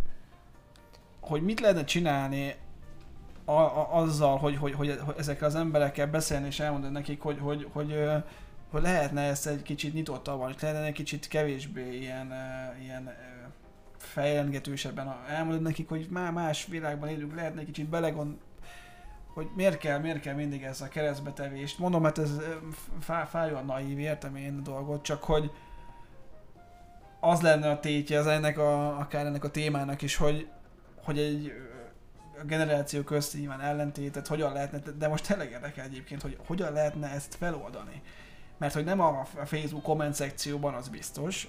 Hogy 1.22 1.43
mit 1.43 1.60
lehetne 1.60 1.84
csinálni 1.84 2.56
a, 3.46 3.52
a, 3.52 3.96
azzal, 3.96 4.38
hogy, 4.38 4.56
hogy, 4.56 4.74
hogy, 4.74 5.00
hogy 5.06 5.15
ezekkel 5.17 5.48
az 5.48 5.56
emberekkel 5.56 6.08
beszélni 6.08 6.48
és 6.48 6.60
elmondani 6.60 6.93
nekik, 6.93 7.22
hogy, 7.22 7.38
hogy, 7.39 7.67
hogy, 7.72 7.91
hogy, 7.91 8.24
hogy 8.72 8.82
lehetne 8.82 9.22
ezt 9.22 9.48
egy 9.48 9.62
kicsit 9.62 9.93
nyitottabban, 9.93 10.54
és 10.56 10.62
lehetne 10.62 10.86
egy 10.86 10.93
kicsit 10.93 11.28
kevésbé 11.28 11.98
ilyen, 11.98 12.34
ilyen 12.82 13.13
fejlengetősebben 13.98 15.15
elmondani 15.30 15.63
nekik, 15.63 15.89
hogy 15.89 16.08
már 16.10 16.32
más 16.32 16.65
világban 16.65 17.10
élünk, 17.10 17.36
lehetne 17.36 17.60
egy 17.60 17.65
kicsit 17.65 17.89
belegond, 17.89 18.36
hogy 19.38 19.50
miért 19.56 19.78
kell, 19.78 20.00
miért 20.00 20.19
kell 20.19 20.34
mindig 20.34 20.63
ez 20.63 20.82
a 20.82 20.88
keresztbetevést. 20.88 21.80
Mondom, 21.80 22.04
hát 22.04 22.17
ez 22.17 22.32
fá, 23.00 23.26
fájóan 23.26 23.65
naív, 23.65 24.00
értem 24.00 24.36
én 24.36 24.58
a 24.58 24.62
dolgot, 24.62 25.02
csak 25.02 25.23
hogy 25.23 25.52
az 27.19 27.41
lenne 27.41 27.69
a 27.69 27.80
tétje 27.80 28.19
az 28.19 28.28
ennek 28.28 28.58
a, 28.58 29.00
akár 29.00 29.26
ennek 29.26 29.43
a 29.43 29.52
témának 29.52 30.02
is, 30.02 30.15
hogy, 30.15 30.47
hogy 31.04 31.19
egy 31.19 31.54
a 32.41 32.43
generáció 32.45 33.02
közt 33.02 33.34
nyilván 33.34 33.62
ellentétet 33.62 34.28
hogyan 34.28 34.54
lehetne, 34.54 34.80
de 34.91 35.08
most 35.08 35.28
tényleg 35.28 35.52
érdekel 35.52 35.86
egyébként, 35.86 36.21
hogy 36.21 36.38
hogyan 36.47 36.73
lehetne 36.73 37.10
ezt 37.10 37.36
feloldani. 37.36 38.02
Mert 38.58 38.73
hogy 38.73 38.84
nem 38.84 39.00
a 39.00 39.26
Facebook 39.45 39.84
komment 39.84 40.13
szekcióban, 40.13 40.73
az 40.73 40.88
biztos, 40.88 41.47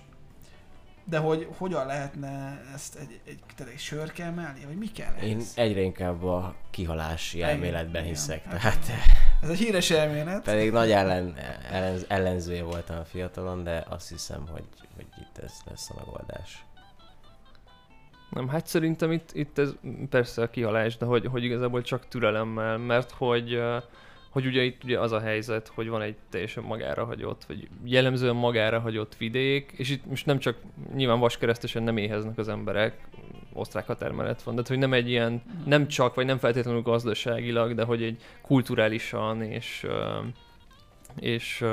de 1.08 1.18
hogy 1.18 1.48
hogyan 1.56 1.86
lehetne 1.86 2.62
ezt 2.74 2.96
egy, 2.96 3.20
egy, 3.24 3.38
egy, 3.58 3.68
egy 3.68 3.78
sör 3.78 4.12
kell 4.12 4.30
mellé, 4.30 4.64
vagy 4.66 4.76
mi 4.76 4.86
kell? 4.86 5.14
Én 5.22 5.40
egyre 5.54 5.80
inkább 5.80 6.24
a 6.24 6.54
kihalási 6.70 7.42
elméletben 7.42 8.02
Igen, 8.02 8.14
hiszek. 8.14 8.42
Igen, 8.46 8.58
hát 8.58 8.86
tehát, 8.86 9.06
ez 9.42 9.48
egy 9.48 9.58
híres 9.58 9.90
elmélet. 9.90 10.42
Pedig 10.42 10.70
nagy 10.72 10.90
ellen, 10.90 11.36
ellen, 11.70 12.00
ellenzője 12.08 12.62
voltam 12.62 12.98
a 12.98 13.04
fiatalon, 13.04 13.64
de 13.64 13.84
azt 13.88 14.08
hiszem, 14.08 14.46
hogy, 14.50 14.64
hogy 14.96 15.06
itt 15.20 15.38
ez 15.44 15.52
lesz 15.70 15.90
a 15.90 15.94
megoldás. 15.96 16.64
Nem, 18.30 18.48
hát 18.48 18.66
szerintem 18.66 19.12
itt, 19.12 19.30
itt 19.32 19.58
ez 19.58 19.70
persze 20.10 20.42
a 20.42 20.50
kihalás, 20.50 20.96
de 20.96 21.06
hogy, 21.06 21.26
hogy 21.26 21.44
igazából 21.44 21.82
csak 21.82 22.08
türelemmel, 22.08 22.78
mert 22.78 23.10
hogy 23.10 23.54
uh, 23.54 23.82
hogy 24.28 24.46
ugye 24.46 24.62
itt 24.62 24.84
ugye 24.84 25.00
az 25.00 25.12
a 25.12 25.20
helyzet, 25.20 25.70
hogy 25.74 25.88
van 25.88 26.02
egy 26.02 26.16
teljesen 26.30 26.62
magára 26.62 27.04
hagyott, 27.04 27.44
vagy 27.44 27.68
jellemzően 27.84 28.36
magára 28.36 28.80
hagyott 28.80 29.16
vidék, 29.16 29.72
és 29.76 29.90
itt 29.90 30.06
most 30.06 30.26
nem 30.26 30.38
csak 30.38 30.56
nyilván 30.94 31.18
vaskeresztesen 31.18 31.82
nem 31.82 31.96
éheznek 31.96 32.38
az 32.38 32.48
emberek, 32.48 33.08
osztrák 33.52 33.86
határmenet 33.86 34.42
van, 34.42 34.54
de 34.54 34.62
hogy 34.66 34.78
nem 34.78 34.92
egy 34.92 35.08
ilyen, 35.08 35.42
nem 35.64 35.88
csak, 35.88 36.14
vagy 36.14 36.26
nem 36.26 36.38
feltétlenül 36.38 36.82
gazdaságilag, 36.82 37.74
de 37.74 37.84
hogy 37.84 38.02
egy 38.02 38.22
kulturálisan 38.42 39.42
és, 39.42 39.86
és 41.18 41.64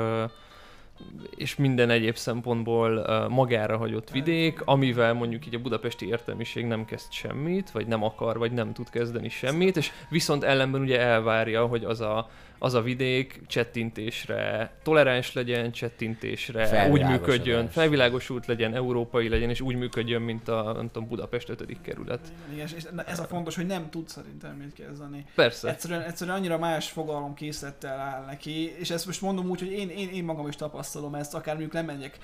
és 1.36 1.56
minden 1.56 1.90
egyéb 1.90 2.16
szempontból 2.16 3.06
magára 3.28 3.76
hagyott 3.76 4.10
vidék, 4.10 4.60
amivel 4.64 5.12
mondjuk 5.12 5.46
így 5.46 5.54
a 5.54 5.60
budapesti 5.60 6.06
értelmiség 6.06 6.66
nem 6.66 6.84
kezd 6.84 7.12
semmit, 7.12 7.70
vagy 7.70 7.86
nem 7.86 8.02
akar, 8.02 8.38
vagy 8.38 8.52
nem 8.52 8.72
tud 8.72 8.90
kezdeni 8.90 9.28
semmit, 9.28 9.76
és 9.76 9.90
viszont 10.08 10.44
ellenben 10.44 10.80
ugye 10.80 11.00
elvárja, 11.00 11.66
hogy 11.66 11.84
az 11.84 12.00
a 12.00 12.28
az 12.58 12.74
a 12.74 12.82
vidék 12.82 13.40
csettintésre 13.46 14.70
toleráns 14.82 15.32
legyen, 15.32 15.72
csettintésre 15.72 16.88
úgy 16.90 17.04
működjön, 17.04 17.68
felvilágosult 17.68 18.46
legyen, 18.46 18.74
európai 18.74 19.28
legyen, 19.28 19.50
és 19.50 19.60
úgy 19.60 19.76
működjön, 19.76 20.22
mint 20.22 20.48
a 20.48 20.72
nem 20.72 20.90
tudom, 20.90 21.08
Budapest 21.08 21.48
5. 21.48 21.80
kerület. 21.82 22.32
Igen, 22.52 22.68
és 22.76 22.84
ez 23.06 23.18
a 23.18 23.24
fontos, 23.24 23.56
hogy 23.56 23.66
nem 23.66 23.90
tud 23.90 24.08
szerintem 24.08 24.56
mit 24.56 24.72
kezdeni. 24.72 25.26
Persze. 25.34 25.68
Egyszerűen, 25.68 26.02
egyszerűen 26.02 26.36
annyira 26.36 26.58
más 26.58 26.90
fogalom 26.90 27.34
készlettel 27.34 27.98
áll 27.98 28.24
neki, 28.24 28.76
és 28.78 28.90
ezt 28.90 29.06
most 29.06 29.20
mondom 29.20 29.50
úgy, 29.50 29.58
hogy 29.58 29.72
én, 29.72 29.88
én, 29.88 30.08
én 30.08 30.24
magam 30.24 30.48
is 30.48 30.56
tapasztalom 30.56 31.14
ezt, 31.14 31.34
akár 31.34 31.54
mondjuk 31.54 31.74
lemegyek 31.74 32.18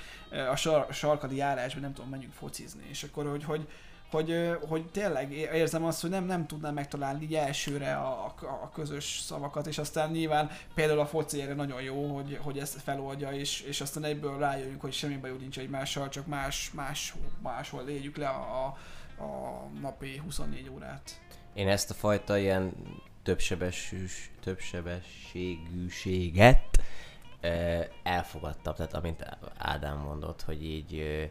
a 0.51 0.57
sar, 0.57 0.87
sarkadi 0.91 1.37
járásba, 1.37 1.81
nem 1.81 1.93
tudom, 1.93 2.11
menjünk 2.11 2.33
focizni, 2.33 2.83
és 2.91 3.03
akkor, 3.03 3.27
hogy, 3.27 3.45
hogy 3.45 3.67
hogy, 4.13 4.57
hogy 4.69 4.91
tényleg 4.91 5.33
érzem 5.33 5.85
azt, 5.85 6.01
hogy 6.01 6.11
nem, 6.11 6.25
nem 6.25 6.47
tudnám 6.47 6.75
megtalálni 6.75 7.25
így 7.25 7.35
elsőre 7.35 7.95
a, 7.95 8.25
a, 8.25 8.35
a 8.63 8.71
közös 8.75 9.21
szavakat, 9.21 9.67
és 9.67 9.79
aztán 9.79 10.11
nyilván 10.11 10.51
például 10.75 11.01
a 11.01 11.07
foci 11.07 11.41
erre 11.41 11.55
nagyon 11.55 11.83
jó, 11.83 12.15
hogy, 12.15 12.39
hogy 12.43 12.59
ezt 12.59 12.83
feloldja, 12.83 13.33
és, 13.33 13.61
és 13.61 13.81
aztán 13.81 14.05
egyből 14.05 14.39
rájöjjünk, 14.39 14.81
hogy 14.81 14.93
semmi 14.93 15.17
bajunk 15.17 15.41
nincs 15.41 15.59
egymással, 15.59 16.09
csak 16.09 16.27
más, 16.27 16.71
más, 16.75 17.15
máshol 17.43 17.89
éljük 17.89 18.17
le 18.17 18.29
a, 18.29 18.65
a 18.65 18.77
napi 19.81 20.21
24 20.25 20.71
órát. 20.75 21.21
Én 21.55 21.69
ezt 21.69 21.91
a 21.91 21.95
fajta 21.95 22.39
ilyen 22.39 22.73
többsebesűs, 23.23 24.31
többsebességűséget 24.41 26.81
elfogadtam, 28.03 28.75
tehát 28.75 28.95
amint 28.95 29.25
Ádám 29.59 29.99
mondott, 29.99 30.43
hogy 30.43 30.65
így 30.65 31.31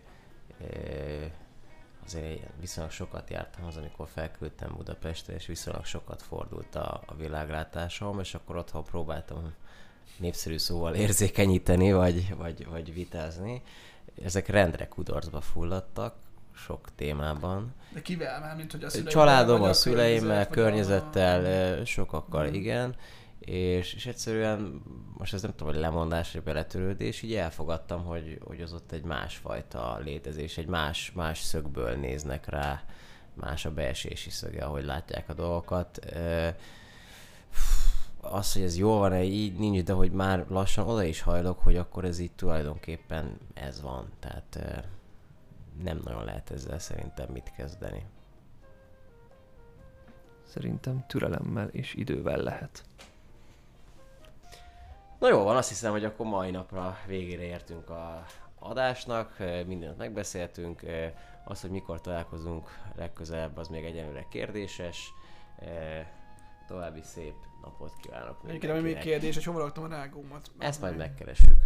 azért 2.06 2.40
viszonylag 2.60 2.92
sokat 2.92 3.30
jártam 3.30 3.66
az, 3.66 3.78
amikor 3.78 4.08
felküldtem 4.14 4.74
Budapestre, 4.78 5.34
és 5.34 5.46
viszonylag 5.46 5.86
sokat 5.86 6.22
fordult 6.22 6.76
a, 6.76 7.02
a 7.06 7.16
világlátásom, 7.16 8.20
és 8.20 8.34
akkor 8.34 8.56
otthon 8.56 8.84
próbáltam 8.84 9.54
népszerű 10.18 10.58
szóval 10.58 10.94
érzékenyíteni, 10.94 11.92
vagy, 11.92 12.36
vagy, 12.36 12.68
vagy 12.68 12.94
vitázni. 12.94 13.62
Ezek 14.24 14.48
rendre 14.48 14.88
kudarcba 14.88 15.42
fulladtak, 15.42 16.16
sok 16.56 16.90
témában. 16.96 17.74
De 17.94 18.02
kivel 18.02 18.40
már, 18.40 18.56
mint 18.56 18.72
hogy 18.72 18.84
a 18.84 18.90
szüleimmel? 18.90 19.14
Családom, 19.14 19.62
a 19.62 19.74
szüleimmel, 19.74 20.48
környezettel, 20.48 21.80
a... 21.80 21.86
sokakkal, 21.86 22.50
mm. 22.50 22.54
igen 22.54 22.96
és, 23.46 23.94
és 23.94 24.06
egyszerűen 24.06 24.82
most 25.18 25.34
ez 25.34 25.42
nem 25.42 25.52
tudom, 25.52 25.74
hogy 25.74 25.82
lemondás 25.82 26.34
vagy 26.34 26.44
beletörődés, 26.44 27.22
így 27.22 27.36
elfogadtam, 27.36 28.04
hogy, 28.06 28.40
hogy 28.44 28.62
az 28.62 28.74
ott 28.74 28.92
egy 28.92 29.04
másfajta 29.04 29.98
létezés, 30.04 30.58
egy 30.58 30.68
más, 30.68 31.12
más 31.12 31.40
szögből 31.40 31.96
néznek 31.96 32.50
rá, 32.50 32.84
más 33.34 33.66
a 33.66 33.74
beesési 33.74 34.30
szöge, 34.30 34.66
ahogy 34.66 34.86
látják 34.86 35.30
a 35.30 35.34
dolgokat. 35.34 36.00
Az, 38.22 38.54
hogy 38.54 38.62
ez 38.62 38.78
jól 38.78 39.00
van-e, 39.00 39.24
így 39.24 39.58
nincs, 39.58 39.84
de 39.84 39.94
hogy 39.94 40.12
már 40.12 40.46
lassan 40.50 40.88
oda 40.88 41.04
is 41.04 41.22
hajlok, 41.22 41.60
hogy 41.60 41.78
akkor 41.78 42.06
ez 42.06 42.20
így 42.20 42.32
tulajdonképpen 42.32 43.38
ez 43.54 43.82
van. 43.82 44.10
Tehát 44.20 44.60
nem 45.84 46.02
nagyon 46.04 46.26
lehet 46.26 46.52
ezzel 46.52 46.80
szerintem 46.80 47.30
mit 47.32 47.52
kezdeni. 47.58 48.06
Szerintem 50.44 51.04
türelemmel 51.08 51.68
és 51.68 51.94
idővel 51.94 52.38
lehet. 52.38 52.84
Na 55.22 55.30
jó 55.30 55.44
van, 55.44 55.56
azt 55.56 55.70
hiszem, 55.70 55.92
hogy 55.92 56.06
akkor 56.06 56.26
mai 56.26 56.52
napra 56.52 56.98
végére 57.08 57.42
értünk 57.42 57.90
a 57.90 58.26
adásnak, 58.60 59.38
mindent 59.66 59.98
megbeszéltünk, 59.98 60.82
az, 61.46 61.62
hogy 61.62 61.70
mikor 61.70 62.02
találkozunk 62.02 62.70
legközelebb, 62.96 63.58
az 63.58 63.68
még 63.68 63.84
egyenlőre 63.84 64.26
kérdéses. 64.30 65.14
További 66.68 67.02
szép 67.04 67.34
napot 67.62 67.94
kívánok 68.02 68.38
Egyébként 68.48 68.82
még 68.82 68.98
kérdés, 68.98 69.36
hogy 69.36 69.44
hova 69.44 69.60
raktam 69.60 69.84
a 69.84 69.88
rágómat. 69.88 70.52
Ezt 70.58 70.82
majd 70.82 70.98
megkeressük. 70.98 71.58